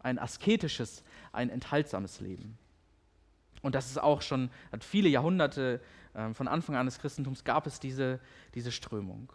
Ein 0.00 0.18
asketisches, 0.18 1.04
ein 1.32 1.50
enthaltsames 1.50 2.20
Leben. 2.20 2.58
Und 3.62 3.74
das 3.74 3.86
ist 3.86 3.98
auch 3.98 4.22
schon, 4.22 4.50
hat 4.72 4.82
viele 4.82 5.08
Jahrhunderte 5.08 5.80
äh, 6.14 6.34
von 6.34 6.48
Anfang 6.48 6.74
an 6.74 6.86
des 6.86 6.98
Christentums 6.98 7.44
gab 7.44 7.66
es 7.66 7.78
diese, 7.78 8.18
diese 8.54 8.72
Strömung. 8.72 9.32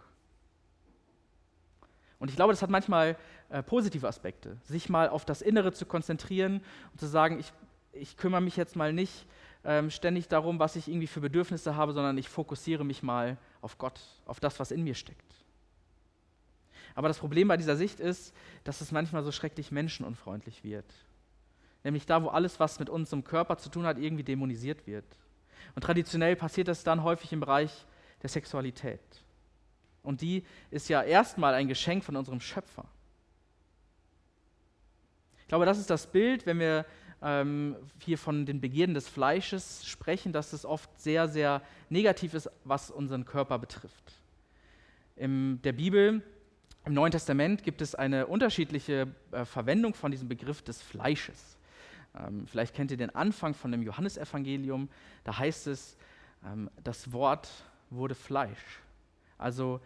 Und 2.21 2.29
ich 2.29 2.35
glaube, 2.35 2.53
das 2.53 2.61
hat 2.61 2.69
manchmal 2.69 3.17
äh, 3.49 3.63
positive 3.63 4.07
Aspekte, 4.07 4.55
sich 4.63 4.89
mal 4.89 5.09
auf 5.09 5.25
das 5.25 5.41
Innere 5.41 5.73
zu 5.73 5.87
konzentrieren 5.87 6.61
und 6.91 6.99
zu 6.99 7.07
sagen, 7.07 7.39
ich, 7.39 7.51
ich 7.93 8.15
kümmere 8.15 8.41
mich 8.41 8.55
jetzt 8.55 8.75
mal 8.75 8.93
nicht 8.93 9.25
ähm, 9.65 9.89
ständig 9.89 10.27
darum, 10.27 10.59
was 10.59 10.75
ich 10.75 10.87
irgendwie 10.87 11.07
für 11.07 11.19
Bedürfnisse 11.19 11.75
habe, 11.75 11.93
sondern 11.93 12.19
ich 12.19 12.29
fokussiere 12.29 12.85
mich 12.85 13.01
mal 13.01 13.37
auf 13.61 13.79
Gott, 13.79 13.99
auf 14.27 14.39
das, 14.39 14.59
was 14.59 14.69
in 14.69 14.83
mir 14.83 14.93
steckt. 14.93 15.33
Aber 16.93 17.07
das 17.07 17.17
Problem 17.17 17.47
bei 17.47 17.57
dieser 17.57 17.75
Sicht 17.75 17.99
ist, 17.99 18.35
dass 18.65 18.81
es 18.81 18.91
manchmal 18.91 19.23
so 19.23 19.31
schrecklich 19.31 19.71
menschenunfreundlich 19.71 20.63
wird. 20.63 20.93
Nämlich 21.83 22.05
da, 22.05 22.21
wo 22.21 22.27
alles, 22.27 22.59
was 22.59 22.77
mit 22.77 22.91
unserem 22.91 23.23
Körper 23.23 23.57
zu 23.57 23.69
tun 23.69 23.87
hat, 23.87 23.97
irgendwie 23.97 24.23
dämonisiert 24.23 24.85
wird. 24.85 25.05
Und 25.73 25.83
traditionell 25.83 26.35
passiert 26.35 26.67
das 26.67 26.83
dann 26.83 27.01
häufig 27.01 27.33
im 27.33 27.39
Bereich 27.39 27.87
der 28.21 28.29
Sexualität. 28.29 29.01
Und 30.03 30.21
die 30.21 30.43
ist 30.71 30.89
ja 30.89 31.01
erstmal 31.03 31.53
ein 31.53 31.67
Geschenk 31.67 32.03
von 32.03 32.15
unserem 32.15 32.39
Schöpfer. 32.39 32.85
Ich 35.41 35.47
glaube, 35.47 35.65
das 35.65 35.77
ist 35.77 35.89
das 35.89 36.07
Bild, 36.07 36.45
wenn 36.45 36.59
wir 36.59 36.85
ähm, 37.21 37.75
hier 37.99 38.17
von 38.17 38.45
den 38.45 38.61
Begierden 38.61 38.95
des 38.95 39.07
Fleisches 39.07 39.85
sprechen, 39.85 40.33
dass 40.33 40.53
es 40.53 40.65
oft 40.65 40.89
sehr, 40.99 41.27
sehr 41.27 41.61
negativ 41.89 42.33
ist, 42.33 42.49
was 42.63 42.89
unseren 42.89 43.25
Körper 43.25 43.59
betrifft. 43.59 44.13
In 45.15 45.61
der 45.61 45.73
Bibel, 45.73 46.23
im 46.85 46.93
Neuen 46.93 47.11
Testament, 47.11 47.63
gibt 47.63 47.81
es 47.81 47.93
eine 47.93 48.27
unterschiedliche 48.27 49.13
äh, 49.31 49.45
Verwendung 49.45 49.93
von 49.93 50.09
diesem 50.09 50.27
Begriff 50.27 50.61
des 50.63 50.81
Fleisches. 50.81 51.57
Ähm, 52.17 52.47
vielleicht 52.47 52.75
kennt 52.75 52.91
ihr 52.91 52.97
den 52.97 53.13
Anfang 53.13 53.53
von 53.53 53.71
dem 53.71 53.83
Johannesevangelium. 53.83 54.89
Da 55.23 55.37
heißt 55.37 55.67
es, 55.67 55.97
ähm, 56.45 56.69
das 56.83 57.11
Wort 57.11 57.49
wurde 57.89 58.15
Fleisch. 58.15 58.79
Also 59.41 59.79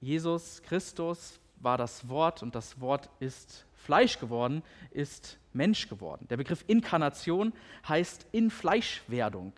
Jesus 0.00 0.62
Christus 0.62 1.40
war 1.60 1.78
das 1.78 2.08
Wort 2.08 2.42
und 2.42 2.54
das 2.54 2.80
Wort 2.80 3.10
ist 3.20 3.66
Fleisch 3.74 4.18
geworden, 4.18 4.62
ist 4.90 5.38
Mensch 5.52 5.88
geworden. 5.88 6.26
Der 6.28 6.36
Begriff 6.36 6.64
Inkarnation 6.66 7.52
heißt 7.88 8.26
in 8.32 8.50
Fleischwerdung. 8.50 9.52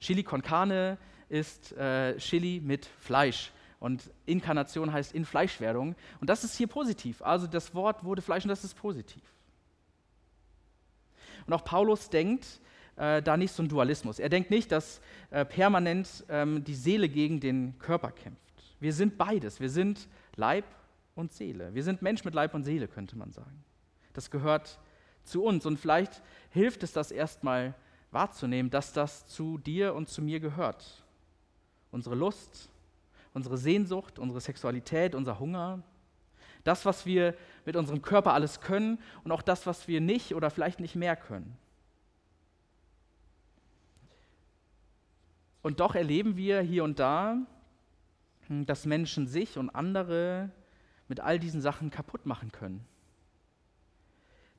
Chili 0.00 0.22
con 0.22 0.42
carne 0.42 0.98
ist 1.28 1.72
äh, 1.72 2.16
Chili 2.18 2.60
mit 2.60 2.86
Fleisch. 2.98 3.52
Und 3.80 4.10
Inkarnation 4.26 4.92
heißt 4.92 5.12
in 5.12 5.24
Fleischwerdung. 5.24 5.96
Und 6.20 6.30
das 6.30 6.44
ist 6.44 6.56
hier 6.56 6.68
positiv. 6.68 7.22
Also 7.22 7.46
das 7.46 7.74
Wort 7.74 8.04
wurde 8.04 8.22
Fleisch 8.22 8.44
und 8.44 8.50
das 8.50 8.64
ist 8.64 8.74
positiv. 8.74 9.22
Und 11.46 11.52
auch 11.52 11.64
Paulus 11.64 12.08
denkt 12.08 12.60
äh, 12.96 13.22
da 13.22 13.36
nicht 13.36 13.52
so 13.52 13.62
ein 13.62 13.68
Dualismus. 13.68 14.18
Er 14.18 14.28
denkt 14.28 14.50
nicht, 14.50 14.70
dass 14.70 15.00
äh, 15.30 15.44
permanent 15.44 16.24
ähm, 16.28 16.62
die 16.62 16.74
Seele 16.74 17.08
gegen 17.08 17.40
den 17.40 17.78
Körper 17.78 18.12
kämpft. 18.12 18.41
Wir 18.82 18.92
sind 18.92 19.16
beides. 19.16 19.60
Wir 19.60 19.70
sind 19.70 20.08
Leib 20.34 20.64
und 21.14 21.32
Seele. 21.32 21.72
Wir 21.72 21.84
sind 21.84 22.02
Mensch 22.02 22.24
mit 22.24 22.34
Leib 22.34 22.52
und 22.52 22.64
Seele, 22.64 22.88
könnte 22.88 23.16
man 23.16 23.30
sagen. 23.30 23.64
Das 24.12 24.28
gehört 24.28 24.80
zu 25.22 25.44
uns. 25.44 25.64
Und 25.66 25.78
vielleicht 25.78 26.20
hilft 26.50 26.82
es, 26.82 26.92
das 26.92 27.12
erstmal 27.12 27.74
wahrzunehmen, 28.10 28.70
dass 28.70 28.92
das 28.92 29.28
zu 29.28 29.58
dir 29.58 29.94
und 29.94 30.08
zu 30.08 30.20
mir 30.20 30.40
gehört. 30.40 31.04
Unsere 31.92 32.16
Lust, 32.16 32.70
unsere 33.32 33.56
Sehnsucht, 33.56 34.18
unsere 34.18 34.40
Sexualität, 34.40 35.14
unser 35.14 35.38
Hunger, 35.38 35.84
das, 36.64 36.84
was 36.84 37.06
wir 37.06 37.36
mit 37.64 37.76
unserem 37.76 38.02
Körper 38.02 38.34
alles 38.34 38.60
können 38.60 38.98
und 39.22 39.30
auch 39.30 39.42
das, 39.42 39.64
was 39.64 39.86
wir 39.86 40.00
nicht 40.00 40.34
oder 40.34 40.50
vielleicht 40.50 40.80
nicht 40.80 40.96
mehr 40.96 41.14
können. 41.14 41.56
Und 45.62 45.78
doch 45.78 45.94
erleben 45.94 46.36
wir 46.36 46.60
hier 46.60 46.82
und 46.82 46.98
da, 46.98 47.38
dass 48.66 48.86
Menschen 48.86 49.26
sich 49.26 49.58
und 49.58 49.70
andere 49.70 50.50
mit 51.08 51.20
all 51.20 51.38
diesen 51.38 51.60
Sachen 51.60 51.90
kaputt 51.90 52.26
machen 52.26 52.52
können. 52.52 52.84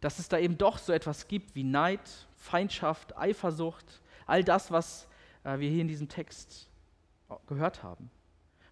Dass 0.01 0.19
es 0.19 0.29
da 0.29 0.37
eben 0.37 0.57
doch 0.57 0.77
so 0.77 0.91
etwas 0.93 1.27
gibt 1.27 1.55
wie 1.55 1.63
Neid, 1.63 2.27
Feindschaft, 2.35 3.17
Eifersucht, 3.17 4.01
all 4.25 4.43
das, 4.43 4.71
was 4.71 5.07
äh, 5.43 5.59
wir 5.59 5.69
hier 5.69 5.81
in 5.81 5.87
diesem 5.87 6.09
Text 6.09 6.69
gehört 7.47 7.83
haben. 7.83 8.09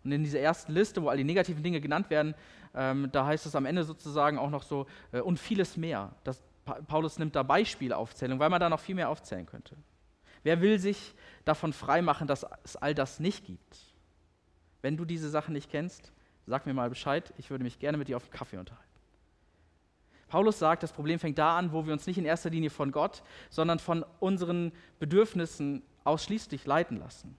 Und 0.03 0.11
in 0.11 0.23
dieser 0.23 0.39
ersten 0.39 0.73
Liste, 0.73 1.01
wo 1.01 1.09
all 1.09 1.17
die 1.17 1.23
negativen 1.23 1.63
Dinge 1.63 1.79
genannt 1.79 2.09
werden, 2.09 2.35
ähm, 2.73 3.09
da 3.11 3.25
heißt 3.25 3.45
es 3.45 3.55
am 3.55 3.65
Ende 3.65 3.83
sozusagen 3.83 4.37
auch 4.37 4.49
noch 4.49 4.63
so, 4.63 4.87
äh, 5.11 5.21
und 5.21 5.37
vieles 5.37 5.77
mehr. 5.77 6.11
Das, 6.23 6.41
Paulus 6.87 7.19
nimmt 7.19 7.35
da 7.35 7.43
Beispielaufzählung, 7.43 8.39
weil 8.39 8.49
man 8.49 8.59
da 8.59 8.69
noch 8.69 8.79
viel 8.79 8.95
mehr 8.95 9.09
aufzählen 9.09 9.45
könnte. 9.45 9.75
Wer 10.43 10.61
will 10.61 10.79
sich 10.79 11.13
davon 11.45 11.73
freimachen, 11.73 12.27
dass 12.27 12.45
es 12.63 12.75
all 12.75 12.95
das 12.95 13.19
nicht 13.19 13.45
gibt? 13.45 13.90
Wenn 14.81 14.97
du 14.97 15.05
diese 15.05 15.29
Sachen 15.29 15.53
nicht 15.53 15.69
kennst, 15.69 16.11
sag 16.45 16.65
mir 16.65 16.73
mal 16.73 16.89
Bescheid, 16.89 17.33
ich 17.37 17.49
würde 17.49 17.63
mich 17.63 17.79
gerne 17.79 17.97
mit 17.97 18.07
dir 18.07 18.17
auf 18.17 18.23
einen 18.23 18.31
Kaffee 18.31 18.57
unterhalten. 18.57 18.91
Paulus 20.27 20.59
sagt, 20.59 20.81
das 20.81 20.93
Problem 20.93 21.19
fängt 21.19 21.37
da 21.37 21.57
an, 21.57 21.73
wo 21.73 21.85
wir 21.85 21.91
uns 21.91 22.07
nicht 22.07 22.17
in 22.17 22.23
erster 22.23 22.49
Linie 22.49 22.69
von 22.69 22.91
Gott, 22.91 23.21
sondern 23.49 23.79
von 23.79 24.05
unseren 24.19 24.71
Bedürfnissen 24.97 25.83
ausschließlich 26.05 26.65
leiten 26.65 26.97
lassen. 26.97 27.35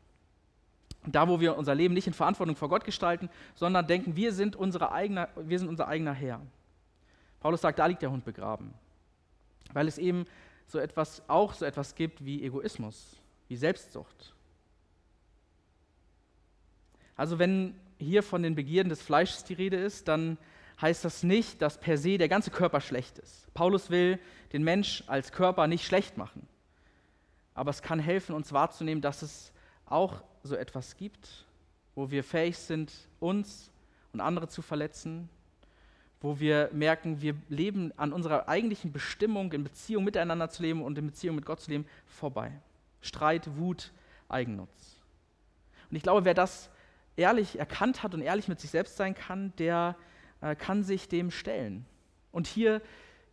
Da, 1.06 1.26
wo 1.26 1.40
wir 1.40 1.56
unser 1.56 1.74
Leben 1.74 1.94
nicht 1.94 2.06
in 2.06 2.12
Verantwortung 2.12 2.54
vor 2.54 2.68
Gott 2.68 2.84
gestalten, 2.84 3.30
sondern 3.54 3.86
denken, 3.86 4.14
wir 4.14 4.32
sind, 4.32 4.56
unsere 4.56 4.92
eigene, 4.92 5.28
wir 5.36 5.58
sind 5.58 5.68
unser 5.68 5.88
eigener 5.88 6.12
Herr. 6.12 6.40
Paulus 7.40 7.62
sagt, 7.62 7.78
da 7.78 7.86
liegt 7.86 8.02
der 8.02 8.10
Hund 8.10 8.24
begraben. 8.24 8.74
Weil 9.72 9.88
es 9.88 9.98
eben 9.98 10.26
so 10.66 10.78
etwas, 10.78 11.22
auch 11.28 11.54
so 11.54 11.64
etwas 11.64 11.94
gibt 11.94 12.24
wie 12.24 12.44
Egoismus, 12.44 13.16
wie 13.48 13.56
Selbstsucht. 13.56 14.34
Also 17.22 17.38
wenn 17.38 17.76
hier 18.00 18.24
von 18.24 18.42
den 18.42 18.56
Begierden 18.56 18.88
des 18.88 19.00
Fleisches 19.00 19.44
die 19.44 19.54
Rede 19.54 19.76
ist, 19.76 20.08
dann 20.08 20.38
heißt 20.80 21.04
das 21.04 21.22
nicht, 21.22 21.62
dass 21.62 21.78
per 21.78 21.96
se 21.96 22.18
der 22.18 22.28
ganze 22.28 22.50
Körper 22.50 22.80
schlecht 22.80 23.20
ist. 23.20 23.46
Paulus 23.54 23.90
will 23.90 24.18
den 24.52 24.64
Mensch 24.64 25.04
als 25.06 25.30
Körper 25.30 25.68
nicht 25.68 25.86
schlecht 25.86 26.16
machen. 26.16 26.48
Aber 27.54 27.70
es 27.70 27.80
kann 27.80 28.00
helfen, 28.00 28.34
uns 28.34 28.52
wahrzunehmen, 28.52 29.02
dass 29.02 29.22
es 29.22 29.52
auch 29.86 30.24
so 30.42 30.56
etwas 30.56 30.96
gibt, 30.96 31.46
wo 31.94 32.10
wir 32.10 32.24
fähig 32.24 32.58
sind, 32.58 32.92
uns 33.20 33.70
und 34.12 34.20
andere 34.20 34.48
zu 34.48 34.60
verletzen, 34.60 35.28
wo 36.20 36.40
wir 36.40 36.70
merken, 36.72 37.22
wir 37.22 37.36
leben 37.48 37.96
an 37.98 38.12
unserer 38.12 38.48
eigentlichen 38.48 38.90
Bestimmung, 38.90 39.52
in 39.52 39.62
Beziehung 39.62 40.02
miteinander 40.02 40.50
zu 40.50 40.62
leben 40.62 40.82
und 40.82 40.98
in 40.98 41.06
Beziehung 41.06 41.36
mit 41.36 41.46
Gott 41.46 41.60
zu 41.60 41.70
leben, 41.70 41.86
vorbei. 42.04 42.50
Streit, 43.00 43.48
Wut, 43.56 43.92
Eigennutz. 44.28 44.96
Und 45.88 45.96
ich 45.96 46.02
glaube, 46.02 46.24
wer 46.24 46.34
das 46.34 46.68
ehrlich 47.16 47.58
erkannt 47.58 48.02
hat 48.02 48.14
und 48.14 48.22
ehrlich 48.22 48.48
mit 48.48 48.60
sich 48.60 48.70
selbst 48.70 48.96
sein 48.96 49.14
kann, 49.14 49.52
der 49.58 49.96
äh, 50.40 50.54
kann 50.56 50.82
sich 50.82 51.08
dem 51.08 51.30
stellen. 51.30 51.86
Und 52.30 52.46
hier 52.46 52.80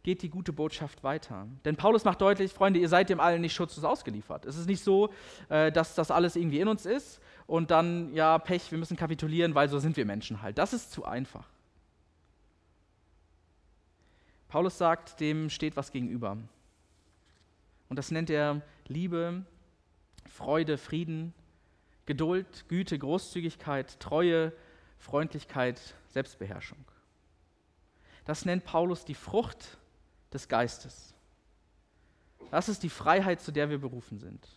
geht 0.04 0.22
die 0.22 0.30
gute 0.30 0.54
Botschaft 0.54 1.04
weiter. 1.04 1.48
Denn 1.66 1.76
Paulus 1.76 2.06
macht 2.06 2.22
deutlich, 2.22 2.54
Freunde, 2.54 2.80
ihr 2.80 2.90
seid 2.90 3.10
dem 3.10 3.20
allen 3.20 3.42
nicht 3.42 3.54
schutzlos 3.54 3.84
ausgeliefert. 3.84 4.46
Es 4.46 4.56
ist 4.56 4.68
nicht 4.68 4.84
so, 4.84 5.12
äh, 5.50 5.72
dass 5.72 5.96
das 5.96 6.12
alles 6.12 6.36
irgendwie 6.36 6.60
in 6.60 6.68
uns 6.68 6.86
ist 6.86 7.20
und 7.48 7.72
dann, 7.72 8.14
ja, 8.14 8.38
Pech, 8.38 8.72
wir 8.72 8.78
müssen 8.78 8.96
kapitulieren, 8.98 9.56
weil 9.56 9.70
so 9.70 9.80
sind 9.80 9.98
wir 9.98 10.06
Menschen 10.06 10.42
halt. 10.42 10.58
Das 10.58 10.74
ist 10.74 10.92
zu 10.92 11.06
einfach. 11.06 11.48
Paulus 14.48 14.78
sagt, 14.78 15.20
dem 15.20 15.50
steht 15.50 15.76
was 15.76 15.92
gegenüber. 15.92 16.38
Und 17.90 17.96
das 17.98 18.12
nennt 18.12 18.30
er 18.30 18.62
Liebe, 18.88 19.44
Freude, 20.28 20.78
Frieden, 20.78 21.34
Geduld, 22.10 22.66
Güte, 22.70 22.98
Großzügigkeit, 22.98 24.00
Treue, 24.00 24.52
Freundlichkeit, 24.98 25.80
Selbstbeherrschung. 26.08 26.84
Das 28.26 28.46
nennt 28.46 28.66
Paulus 28.66 29.06
die 29.06 29.14
Frucht 29.14 29.78
des 30.34 30.48
Geistes. 30.48 31.14
Das 32.50 32.68
ist 32.68 32.82
die 32.82 32.90
Freiheit, 32.90 33.42
zu 33.42 33.52
der 33.52 33.70
wir 33.70 33.78
berufen 33.78 34.18
sind. 34.18 34.48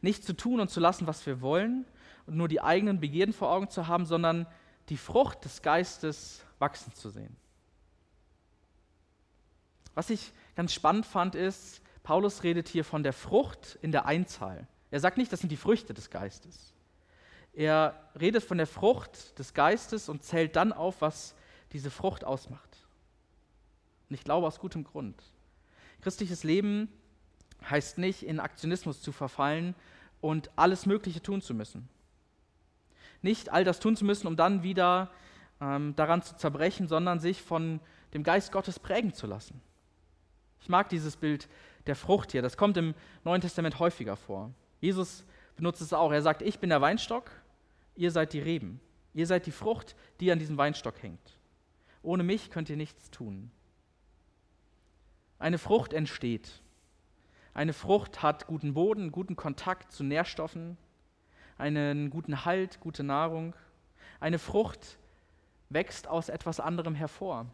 Nicht 0.00 0.24
zu 0.24 0.32
tun 0.32 0.58
und 0.60 0.70
zu 0.70 0.80
lassen, 0.80 1.06
was 1.06 1.26
wir 1.26 1.42
wollen 1.42 1.84
und 2.24 2.38
nur 2.38 2.48
die 2.48 2.62
eigenen 2.62 3.00
Begierden 3.00 3.34
vor 3.34 3.50
Augen 3.52 3.68
zu 3.68 3.86
haben, 3.86 4.06
sondern 4.06 4.46
die 4.88 4.96
Frucht 4.96 5.44
des 5.44 5.60
Geistes 5.60 6.42
wachsen 6.58 6.94
zu 6.94 7.10
sehen. 7.10 7.36
Was 9.94 10.08
ich 10.08 10.32
ganz 10.54 10.72
spannend 10.72 11.04
fand, 11.04 11.34
ist, 11.34 11.82
Paulus 12.02 12.44
redet 12.44 12.68
hier 12.68 12.86
von 12.86 13.02
der 13.02 13.12
Frucht 13.12 13.78
in 13.82 13.92
der 13.92 14.06
Einzahl. 14.06 14.66
Er 14.90 15.00
sagt 15.00 15.18
nicht, 15.18 15.32
das 15.32 15.40
sind 15.40 15.50
die 15.50 15.56
Früchte 15.56 15.94
des 15.94 16.10
Geistes. 16.10 16.72
Er 17.52 17.98
redet 18.20 18.42
von 18.42 18.58
der 18.58 18.66
Frucht 18.66 19.38
des 19.38 19.54
Geistes 19.54 20.08
und 20.08 20.22
zählt 20.22 20.56
dann 20.56 20.72
auf, 20.72 21.00
was 21.00 21.34
diese 21.72 21.90
Frucht 21.90 22.24
ausmacht. 22.24 22.86
Und 24.08 24.14
ich 24.14 24.24
glaube 24.24 24.46
aus 24.46 24.60
gutem 24.60 24.84
Grund. 24.84 25.20
Christliches 26.02 26.44
Leben 26.44 26.88
heißt 27.68 27.98
nicht, 27.98 28.22
in 28.22 28.40
Aktionismus 28.40 29.00
zu 29.00 29.10
verfallen 29.10 29.74
und 30.20 30.50
alles 30.56 30.86
Mögliche 30.86 31.22
tun 31.22 31.42
zu 31.42 31.54
müssen. 31.54 31.88
Nicht 33.22 33.50
all 33.50 33.64
das 33.64 33.80
tun 33.80 33.96
zu 33.96 34.04
müssen, 34.04 34.26
um 34.26 34.36
dann 34.36 34.62
wieder 34.62 35.10
ähm, 35.60 35.96
daran 35.96 36.22
zu 36.22 36.36
zerbrechen, 36.36 36.86
sondern 36.86 37.18
sich 37.18 37.42
von 37.42 37.80
dem 38.14 38.22
Geist 38.22 38.52
Gottes 38.52 38.78
prägen 38.78 39.14
zu 39.14 39.26
lassen. 39.26 39.60
Ich 40.60 40.68
mag 40.68 40.88
dieses 40.88 41.16
Bild 41.16 41.48
der 41.86 41.96
Frucht 41.96 42.32
hier. 42.32 42.42
Das 42.42 42.56
kommt 42.56 42.76
im 42.76 42.94
Neuen 43.24 43.40
Testament 43.40 43.78
häufiger 43.78 44.16
vor. 44.16 44.52
Jesus 44.80 45.24
benutzt 45.56 45.80
es 45.80 45.92
auch. 45.92 46.12
Er 46.12 46.22
sagt, 46.22 46.42
ich 46.42 46.58
bin 46.58 46.70
der 46.70 46.80
Weinstock, 46.80 47.30
ihr 47.94 48.10
seid 48.10 48.32
die 48.32 48.40
Reben. 48.40 48.80
Ihr 49.14 49.26
seid 49.26 49.46
die 49.46 49.52
Frucht, 49.52 49.96
die 50.20 50.30
an 50.30 50.38
diesem 50.38 50.58
Weinstock 50.58 51.02
hängt. 51.02 51.38
Ohne 52.02 52.22
mich 52.22 52.50
könnt 52.50 52.68
ihr 52.68 52.76
nichts 52.76 53.10
tun. 53.10 53.50
Eine 55.38 55.58
Frucht 55.58 55.92
entsteht. 55.92 56.62
Eine 57.54 57.72
Frucht 57.72 58.22
hat 58.22 58.46
guten 58.46 58.74
Boden, 58.74 59.12
guten 59.12 59.34
Kontakt 59.34 59.90
zu 59.90 60.04
Nährstoffen, 60.04 60.76
einen 61.56 62.10
guten 62.10 62.44
Halt, 62.44 62.80
gute 62.80 63.02
Nahrung. 63.02 63.54
Eine 64.20 64.38
Frucht 64.38 64.98
wächst 65.70 66.06
aus 66.06 66.28
etwas 66.28 66.60
anderem 66.60 66.94
hervor. 66.94 67.46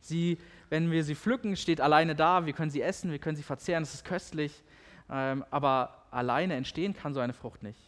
Sie, 0.00 0.38
wenn 0.70 0.90
wir 0.92 1.02
sie 1.02 1.16
pflücken, 1.16 1.56
steht 1.56 1.80
alleine 1.80 2.14
da, 2.14 2.46
wir 2.46 2.52
können 2.52 2.70
sie 2.70 2.82
essen, 2.82 3.10
wir 3.10 3.18
können 3.18 3.36
sie 3.36 3.42
verzehren, 3.42 3.82
es 3.82 3.94
ist 3.94 4.04
köstlich, 4.04 4.62
ähm, 5.10 5.44
aber 5.50 6.03
alleine 6.14 6.54
entstehen 6.54 6.94
kann 6.94 7.14
so 7.14 7.20
eine 7.20 7.32
Frucht 7.32 7.62
nicht. 7.62 7.80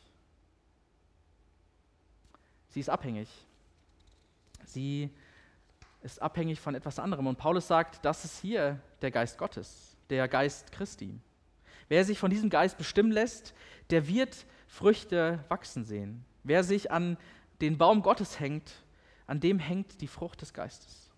Sie 2.69 2.81
ist 2.81 2.91
abhängig. 2.91 3.29
Sie 4.65 5.11
ist 6.03 6.21
abhängig 6.21 6.61
von 6.61 6.75
etwas 6.75 6.99
anderem. 6.99 7.27
Und 7.27 7.39
Paulus 7.39 7.67
sagt, 7.67 8.05
das 8.05 8.25
ist 8.25 8.41
hier 8.41 8.81
der 9.01 9.11
Geist 9.11 9.39
Gottes, 9.39 9.97
der 10.11 10.29
Geist 10.29 10.73
Christi. 10.73 11.19
Wer 11.89 12.05
sich 12.05 12.19
von 12.19 12.31
diesem 12.31 12.51
Geist 12.51 12.77
bestimmen 12.77 13.13
lässt, 13.13 13.55
der 13.91 14.09
wird 14.09 14.45
Früchte 14.67 15.45
wachsen 15.49 15.85
sehen. 15.85 16.25
Wer 16.43 16.65
sich 16.65 16.91
an 16.91 17.17
den 17.61 17.79
Baum 17.79 18.03
Gottes 18.03 18.41
hängt, 18.41 18.71
an 19.27 19.41
dem 19.41 19.59
hängt 19.59 20.01
die 20.01 20.09
Frucht 20.09 20.43
des 20.43 20.53
Geistes. 20.53 21.11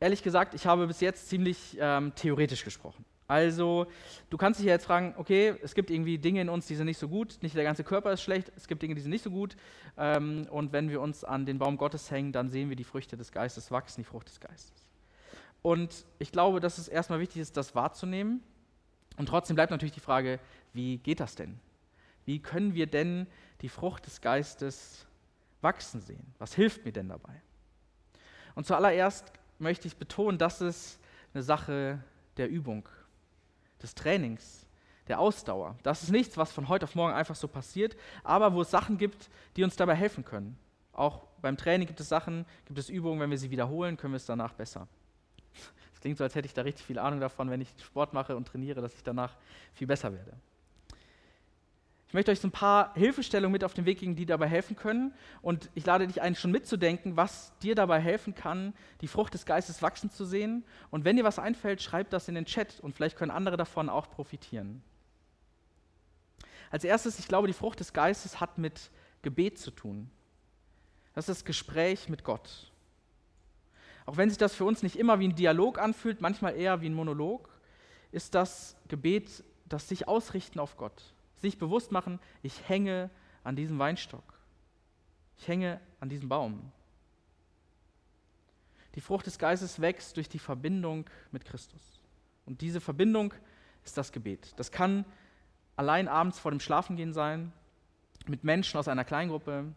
Ehrlich 0.00 0.22
gesagt, 0.22 0.54
ich 0.54 0.66
habe 0.66 0.86
bis 0.86 1.00
jetzt 1.00 1.28
ziemlich 1.28 1.76
ähm, 1.80 2.14
theoretisch 2.14 2.64
gesprochen. 2.64 3.04
Also, 3.26 3.86
du 4.28 4.36
kannst 4.36 4.60
dich 4.60 4.66
jetzt 4.66 4.84
fragen, 4.84 5.14
okay, 5.16 5.54
es 5.62 5.74
gibt 5.74 5.90
irgendwie 5.90 6.18
Dinge 6.18 6.42
in 6.42 6.48
uns, 6.50 6.66
die 6.66 6.74
sind 6.74 6.86
nicht 6.86 6.98
so 6.98 7.08
gut, 7.08 7.38
nicht 7.40 7.56
der 7.56 7.64
ganze 7.64 7.82
Körper 7.82 8.12
ist 8.12 8.22
schlecht, 8.22 8.52
es 8.54 8.68
gibt 8.68 8.82
Dinge, 8.82 8.94
die 8.94 9.00
sind 9.00 9.10
nicht 9.10 9.24
so 9.24 9.30
gut. 9.30 9.56
Ähm, 9.96 10.46
und 10.50 10.72
wenn 10.72 10.90
wir 10.90 11.00
uns 11.00 11.24
an 11.24 11.46
den 11.46 11.58
Baum 11.58 11.78
Gottes 11.78 12.10
hängen, 12.10 12.32
dann 12.32 12.50
sehen 12.50 12.68
wir 12.68 12.76
die 12.76 12.84
Früchte 12.84 13.16
des 13.16 13.32
Geistes 13.32 13.70
wachsen, 13.70 14.02
die 14.02 14.04
Frucht 14.04 14.28
des 14.28 14.40
Geistes. 14.40 14.86
Und 15.62 16.04
ich 16.18 16.32
glaube, 16.32 16.60
dass 16.60 16.76
es 16.76 16.88
erstmal 16.88 17.20
wichtig 17.20 17.40
ist, 17.40 17.56
das 17.56 17.74
wahrzunehmen. 17.74 18.42
Und 19.16 19.26
trotzdem 19.26 19.54
bleibt 19.54 19.70
natürlich 19.70 19.94
die 19.94 20.00
Frage, 20.00 20.38
wie 20.74 20.98
geht 20.98 21.20
das 21.20 21.36
denn? 21.36 21.58
Wie 22.26 22.40
können 22.40 22.74
wir 22.74 22.86
denn 22.86 23.26
die 23.62 23.70
Frucht 23.70 24.04
des 24.04 24.20
Geistes 24.20 25.06
wachsen 25.62 26.02
sehen? 26.02 26.34
Was 26.38 26.54
hilft 26.54 26.84
mir 26.84 26.92
denn 26.92 27.08
dabei? 27.08 27.40
Und 28.54 28.66
zuallererst 28.66 29.32
möchte 29.58 29.88
ich 29.88 29.96
betonen, 29.96 30.36
dass 30.36 30.60
es 30.60 30.98
eine 31.32 31.42
Sache 31.42 32.02
der 32.36 32.50
Übung 32.50 32.88
des 33.84 33.94
Trainings, 33.94 34.66
der 35.06 35.20
Ausdauer. 35.20 35.76
Das 35.82 36.02
ist 36.02 36.10
nichts, 36.10 36.36
was 36.36 36.50
von 36.50 36.68
heute 36.68 36.84
auf 36.84 36.94
morgen 36.94 37.14
einfach 37.14 37.36
so 37.36 37.46
passiert, 37.46 37.96
aber 38.24 38.54
wo 38.54 38.62
es 38.62 38.70
Sachen 38.70 38.98
gibt, 38.98 39.30
die 39.56 39.62
uns 39.62 39.76
dabei 39.76 39.94
helfen 39.94 40.24
können. 40.24 40.58
Auch 40.92 41.26
beim 41.40 41.56
Training 41.56 41.86
gibt 41.86 42.00
es 42.00 42.08
Sachen, 42.08 42.46
gibt 42.64 42.78
es 42.78 42.88
Übungen, 42.88 43.20
wenn 43.20 43.30
wir 43.30 43.38
sie 43.38 43.50
wiederholen, 43.50 43.96
können 43.96 44.14
wir 44.14 44.18
es 44.18 44.26
danach 44.26 44.54
besser. 44.54 44.88
Das 45.92 46.00
klingt 46.00 46.18
so, 46.18 46.24
als 46.24 46.34
hätte 46.34 46.46
ich 46.46 46.54
da 46.54 46.62
richtig 46.62 46.86
viel 46.86 46.98
Ahnung 46.98 47.20
davon, 47.20 47.50
wenn 47.50 47.60
ich 47.60 47.68
Sport 47.82 48.12
mache 48.12 48.36
und 48.36 48.48
trainiere, 48.48 48.80
dass 48.80 48.94
ich 48.94 49.02
danach 49.02 49.36
viel 49.74 49.86
besser 49.86 50.12
werde. 50.12 50.32
Ich 52.14 52.16
möchte 52.16 52.30
euch 52.30 52.38
so 52.38 52.46
ein 52.46 52.52
paar 52.52 52.94
Hilfestellungen 52.94 53.50
mit 53.50 53.64
auf 53.64 53.74
den 53.74 53.86
Weg 53.86 53.98
geben, 53.98 54.14
die 54.14 54.24
dabei 54.24 54.46
helfen 54.46 54.76
können. 54.76 55.12
Und 55.42 55.68
ich 55.74 55.84
lade 55.84 56.06
dich 56.06 56.22
ein, 56.22 56.36
schon 56.36 56.52
mitzudenken, 56.52 57.16
was 57.16 57.52
dir 57.58 57.74
dabei 57.74 57.98
helfen 57.98 58.36
kann, 58.36 58.72
die 59.00 59.08
Frucht 59.08 59.34
des 59.34 59.46
Geistes 59.46 59.82
wachsen 59.82 60.10
zu 60.10 60.24
sehen. 60.24 60.64
Und 60.92 61.04
wenn 61.04 61.16
dir 61.16 61.24
was 61.24 61.40
einfällt, 61.40 61.82
schreib 61.82 62.10
das 62.10 62.28
in 62.28 62.36
den 62.36 62.44
Chat 62.44 62.78
und 62.78 62.94
vielleicht 62.94 63.16
können 63.16 63.32
andere 63.32 63.56
davon 63.56 63.88
auch 63.88 64.08
profitieren. 64.08 64.80
Als 66.70 66.84
erstes, 66.84 67.18
ich 67.18 67.26
glaube, 67.26 67.48
die 67.48 67.52
Frucht 67.52 67.80
des 67.80 67.92
Geistes 67.92 68.38
hat 68.38 68.58
mit 68.58 68.92
Gebet 69.22 69.58
zu 69.58 69.72
tun. 69.72 70.08
Das 71.14 71.28
ist 71.28 71.40
das 71.40 71.44
Gespräch 71.44 72.08
mit 72.08 72.22
Gott. 72.22 72.70
Auch 74.06 74.18
wenn 74.18 74.28
sich 74.28 74.38
das 74.38 74.54
für 74.54 74.64
uns 74.64 74.84
nicht 74.84 74.94
immer 74.94 75.18
wie 75.18 75.26
ein 75.26 75.34
Dialog 75.34 75.80
anfühlt, 75.80 76.20
manchmal 76.20 76.54
eher 76.54 76.80
wie 76.80 76.86
ein 76.86 76.94
Monolog, 76.94 77.48
ist 78.12 78.36
das 78.36 78.76
Gebet 78.86 79.42
das 79.68 79.88
sich 79.88 80.06
ausrichten 80.06 80.60
auf 80.60 80.76
Gott 80.76 81.14
sich 81.40 81.58
bewusst 81.58 81.92
machen, 81.92 82.20
ich 82.42 82.68
hänge 82.68 83.10
an 83.42 83.56
diesem 83.56 83.78
Weinstock. 83.78 84.24
Ich 85.38 85.48
hänge 85.48 85.80
an 86.00 86.08
diesem 86.08 86.28
Baum. 86.28 86.72
Die 88.94 89.00
Frucht 89.00 89.26
des 89.26 89.38
Geistes 89.38 89.80
wächst 89.80 90.16
durch 90.16 90.28
die 90.28 90.38
Verbindung 90.38 91.06
mit 91.32 91.44
Christus. 91.44 92.00
Und 92.46 92.60
diese 92.60 92.80
Verbindung 92.80 93.34
ist 93.84 93.98
das 93.98 94.12
Gebet. 94.12 94.54
Das 94.56 94.70
kann 94.70 95.04
allein 95.76 96.08
abends 96.08 96.38
vor 96.38 96.50
dem 96.50 96.60
Schlafengehen 96.60 97.12
sein, 97.12 97.52
mit 98.26 98.44
Menschen 98.44 98.78
aus 98.78 98.88
einer 98.88 99.04
Kleingruppe, 99.04 99.72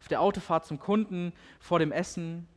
auf 0.00 0.08
der 0.08 0.20
Autofahrt 0.20 0.66
zum 0.66 0.78
Kunden, 0.78 1.32
vor 1.60 1.78
dem 1.78 1.92
Essen. 1.92 2.48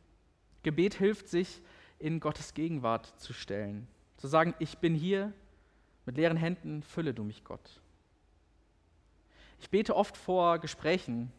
Gebet 0.62 0.94
hilft 0.94 1.28
sich, 1.28 1.60
in 1.98 2.20
Gottes 2.20 2.54
Gegenwart 2.54 3.18
zu 3.18 3.32
stellen. 3.32 3.86
Zu 4.16 4.26
sagen, 4.26 4.54
ich 4.58 4.78
bin 4.78 4.94
hier, 4.94 5.32
mit 6.04 6.16
leeren 6.16 6.36
Händen 6.36 6.82
fülle 6.82 7.14
du 7.14 7.24
mich, 7.24 7.44
Gott. 7.44 7.80
Ich 9.60 9.70
bete 9.70 9.96
oft 9.96 10.16
vor 10.16 10.58
Gesprächen. 10.58 11.32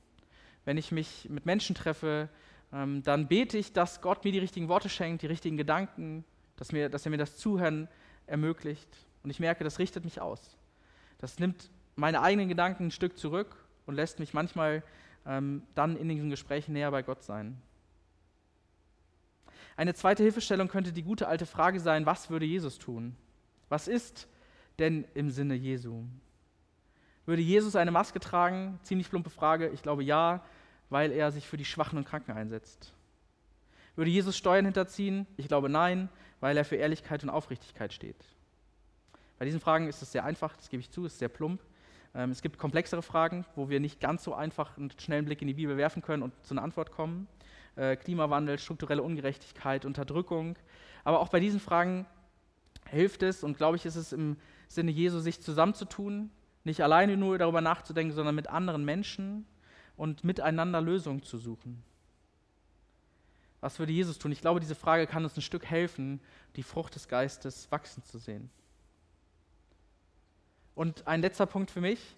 Wenn 0.65 0.77
ich 0.77 0.91
mich 0.91 1.27
mit 1.29 1.45
Menschen 1.45 1.75
treffe, 1.75 2.29
ähm, 2.73 3.03
dann 3.03 3.27
bete 3.27 3.57
ich, 3.57 3.73
dass 3.73 4.01
Gott 4.01 4.25
mir 4.25 4.31
die 4.31 4.39
richtigen 4.39 4.67
Worte 4.67 4.89
schenkt, 4.89 5.21
die 5.21 5.27
richtigen 5.27 5.57
Gedanken, 5.57 6.25
dass, 6.57 6.71
mir, 6.71 6.89
dass 6.89 7.05
er 7.05 7.11
mir 7.11 7.17
das 7.17 7.37
Zuhören 7.37 7.87
ermöglicht. 8.25 8.89
Und 9.23 9.29
ich 9.29 9.39
merke, 9.39 9.63
das 9.63 9.79
richtet 9.79 10.03
mich 10.03 10.19
aus. 10.19 10.57
Das 11.19 11.39
nimmt 11.39 11.69
meine 11.95 12.21
eigenen 12.21 12.49
Gedanken 12.49 12.87
ein 12.87 12.91
Stück 12.91 13.17
zurück 13.17 13.55
und 13.85 13.95
lässt 13.95 14.19
mich 14.19 14.33
manchmal 14.33 14.83
ähm, 15.25 15.63
dann 15.75 15.95
in 15.95 16.09
diesen 16.09 16.29
Gesprächen 16.29 16.73
näher 16.73 16.91
bei 16.91 17.01
Gott 17.01 17.23
sein. 17.23 17.61
Eine 19.75 19.93
zweite 19.93 20.23
Hilfestellung 20.23 20.67
könnte 20.67 20.91
die 20.91 21.03
gute 21.03 21.27
alte 21.27 21.45
Frage 21.45 21.79
sein, 21.79 22.05
was 22.05 22.29
würde 22.29 22.45
Jesus 22.45 22.79
tun? 22.79 23.15
Was 23.69 23.87
ist 23.87 24.27
denn 24.79 25.05
im 25.13 25.29
Sinne 25.29 25.55
Jesu? 25.55 26.03
Würde 27.27 27.41
Jesus 27.41 27.75
eine 27.75 27.91
Maske 27.91 28.21
tragen? 28.21 28.79
Ziemlich 28.83 29.09
plumpe 29.09 29.29
Frage. 29.29 29.67
Ich 29.67 29.81
glaube 29.81 30.01
ja, 30.01 30.41
weil 30.89 31.11
er 31.11 31.33
sich 31.33 31.45
für 31.45 31.57
die 31.57 31.65
Schwachen 31.65 31.97
und 31.97 32.05
Kranken 32.05 32.31
einsetzt. 32.31 32.93
Würde 33.97 34.09
Jesus 34.09 34.37
Steuern 34.37 34.63
hinterziehen? 34.63 35.27
Ich 35.35 35.49
glaube 35.49 35.67
nein, 35.67 36.07
weil 36.39 36.55
er 36.55 36.63
für 36.63 36.77
Ehrlichkeit 36.77 37.23
und 37.23 37.29
Aufrichtigkeit 37.29 37.91
steht. 37.91 38.15
Bei 39.37 39.43
diesen 39.43 39.59
Fragen 39.59 39.89
ist 39.89 40.01
es 40.01 40.13
sehr 40.13 40.23
einfach, 40.23 40.55
das 40.55 40.69
gebe 40.69 40.79
ich 40.79 40.89
zu, 40.89 41.05
ist 41.05 41.19
sehr 41.19 41.27
plump. 41.27 41.61
Ähm, 42.15 42.31
es 42.31 42.41
gibt 42.41 42.57
komplexere 42.57 43.01
Fragen, 43.01 43.45
wo 43.55 43.67
wir 43.67 43.81
nicht 43.81 43.99
ganz 43.99 44.23
so 44.23 44.33
einfach 44.33 44.77
einen 44.77 44.91
schnellen 44.97 45.25
Blick 45.25 45.41
in 45.41 45.49
die 45.49 45.53
Bibel 45.55 45.75
werfen 45.75 46.01
können 46.01 46.23
und 46.23 46.33
zu 46.45 46.53
einer 46.53 46.63
Antwort 46.63 46.91
kommen. 46.91 47.27
Äh, 47.75 47.97
Klimawandel, 47.97 48.57
strukturelle 48.57 49.03
Ungerechtigkeit, 49.03 49.83
Unterdrückung. 49.83 50.55
Aber 51.03 51.19
auch 51.19 51.27
bei 51.27 51.41
diesen 51.41 51.59
Fragen 51.59 52.05
hilft 52.85 53.21
es 53.21 53.43
und 53.43 53.57
glaube 53.57 53.75
ich, 53.75 53.85
ist 53.85 53.97
es 53.97 54.13
im 54.13 54.37
Sinne 54.69 54.91
Jesu, 54.91 55.19
sich 55.19 55.41
zusammenzutun, 55.41 56.31
nicht 56.67 56.81
alleine 56.81 57.17
nur 57.17 57.37
darüber 57.37 57.61
nachzudenken, 57.61 58.13
sondern 58.13 58.35
mit 58.35 58.47
anderen 58.47 58.85
Menschen 58.85 59.47
und 59.95 60.23
miteinander 60.23 60.81
Lösungen 60.81 61.23
zu 61.23 61.37
suchen. 61.39 61.83
Was 63.59 63.79
würde 63.79 63.91
Jesus 63.91 64.19
tun? 64.19 64.31
Ich 64.31 64.41
glaube, 64.41 64.59
diese 64.59 64.75
Frage 64.75 65.07
kann 65.07 65.23
uns 65.23 65.35
ein 65.35 65.41
Stück 65.41 65.65
helfen, 65.65 66.21
die 66.55 66.63
Frucht 66.63 66.93
des 66.93 67.07
Geistes 67.07 67.71
wachsen 67.71 68.03
zu 68.03 68.19
sehen. 68.19 68.51
Und 70.75 71.07
ein 71.07 71.21
letzter 71.21 71.47
Punkt 71.47 71.71
für 71.71 71.81
mich 71.81 72.15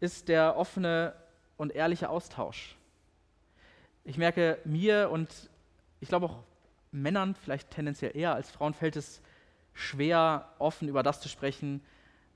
ist 0.00 0.26
der 0.26 0.56
offene 0.56 1.14
und 1.56 1.72
ehrliche 1.72 2.08
Austausch. 2.08 2.76
Ich 4.04 4.18
merke 4.18 4.58
mir 4.64 5.10
und 5.10 5.50
ich 6.00 6.08
glaube 6.08 6.26
auch 6.26 6.42
Männern, 6.90 7.36
vielleicht 7.36 7.70
tendenziell 7.70 8.16
eher 8.16 8.34
als 8.34 8.50
Frauen, 8.50 8.74
fällt 8.74 8.96
es 8.96 9.22
schwer, 9.72 10.52
offen 10.58 10.88
über 10.88 11.04
das 11.04 11.20
zu 11.20 11.28
sprechen, 11.28 11.80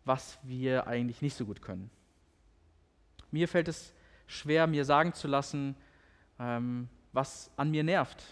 was 0.07 0.39
wir 0.45 0.87
eigentlich 0.87 1.21
nicht 1.21 1.37
so 1.37 1.45
gut 1.45 1.61
können. 1.61 1.91
Mir 3.31 3.49
fällt 3.49 3.69
es 3.69 3.93
schwer, 4.27 4.67
mir 4.67 4.85
sagen 4.85 5.13
zu 5.13 5.29
lassen, 5.29 5.77
ähm, 6.39 6.89
was 7.13 7.51
an 7.57 7.71
mir 7.71 7.83
nervt, 7.83 8.23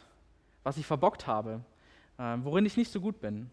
was 0.63 0.77
ich 0.77 0.87
verbockt 0.87 1.27
habe, 1.27 1.61
ähm, 2.19 2.45
worin 2.45 2.65
ich 2.65 2.77
nicht 2.77 2.91
so 2.91 3.01
gut 3.01 3.21
bin. 3.21 3.51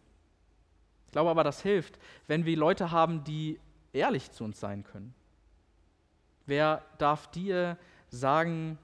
Ich 1.07 1.11
glaube 1.11 1.29
aber, 1.29 1.43
das 1.43 1.61
hilft, 1.61 1.99
wenn 2.27 2.45
wir 2.45 2.55
Leute 2.55 2.91
haben, 2.91 3.23
die 3.23 3.59
ehrlich 3.91 4.31
zu 4.31 4.43
uns 4.43 4.59
sein 4.59 4.83
können. 4.83 5.13
Wer 6.45 6.85
darf 6.99 7.29
dir 7.31 7.77
sagen, 8.09 8.77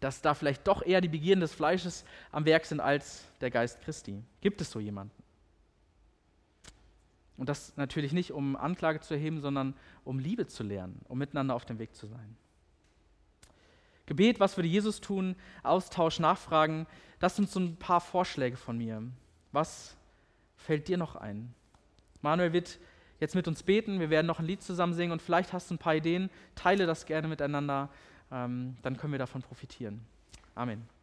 dass 0.00 0.22
da 0.22 0.34
vielleicht 0.34 0.66
doch 0.66 0.82
eher 0.82 1.00
die 1.00 1.08
Begierden 1.08 1.40
des 1.40 1.52
Fleisches 1.52 2.04
am 2.32 2.44
Werk 2.46 2.64
sind 2.64 2.80
als 2.80 3.24
der 3.40 3.50
Geist 3.50 3.80
Christi? 3.82 4.22
Gibt 4.40 4.60
es 4.60 4.70
so 4.70 4.80
jemanden? 4.80 5.25
Und 7.36 7.48
das 7.48 7.76
natürlich 7.76 8.12
nicht, 8.12 8.32
um 8.32 8.56
Anklage 8.56 9.00
zu 9.00 9.14
erheben, 9.14 9.40
sondern 9.40 9.74
um 10.04 10.18
Liebe 10.18 10.46
zu 10.46 10.62
lernen, 10.62 11.00
um 11.08 11.18
miteinander 11.18 11.54
auf 11.54 11.64
dem 11.64 11.78
Weg 11.78 11.94
zu 11.94 12.06
sein. 12.06 12.36
Gebet, 14.06 14.40
was 14.40 14.56
würde 14.56 14.68
Jesus 14.68 15.00
tun? 15.00 15.36
Austausch, 15.62 16.20
Nachfragen. 16.20 16.86
Das 17.18 17.36
sind 17.36 17.50
so 17.50 17.60
ein 17.60 17.76
paar 17.76 18.00
Vorschläge 18.00 18.56
von 18.56 18.78
mir. 18.78 19.02
Was 19.52 19.96
fällt 20.56 20.88
dir 20.88 20.96
noch 20.96 21.16
ein? 21.16 21.52
Manuel 22.22 22.52
wird 22.52 22.78
jetzt 23.20 23.34
mit 23.34 23.48
uns 23.48 23.62
beten. 23.62 24.00
Wir 24.00 24.10
werden 24.10 24.26
noch 24.26 24.38
ein 24.38 24.46
Lied 24.46 24.62
zusammen 24.62 24.94
singen 24.94 25.12
und 25.12 25.22
vielleicht 25.22 25.52
hast 25.52 25.70
du 25.70 25.74
ein 25.74 25.78
paar 25.78 25.94
Ideen. 25.94 26.30
Teile 26.54 26.86
das 26.86 27.06
gerne 27.06 27.28
miteinander. 27.28 27.90
Ähm, 28.30 28.76
dann 28.82 28.96
können 28.96 29.12
wir 29.12 29.18
davon 29.18 29.42
profitieren. 29.42 30.00
Amen. 30.54 30.95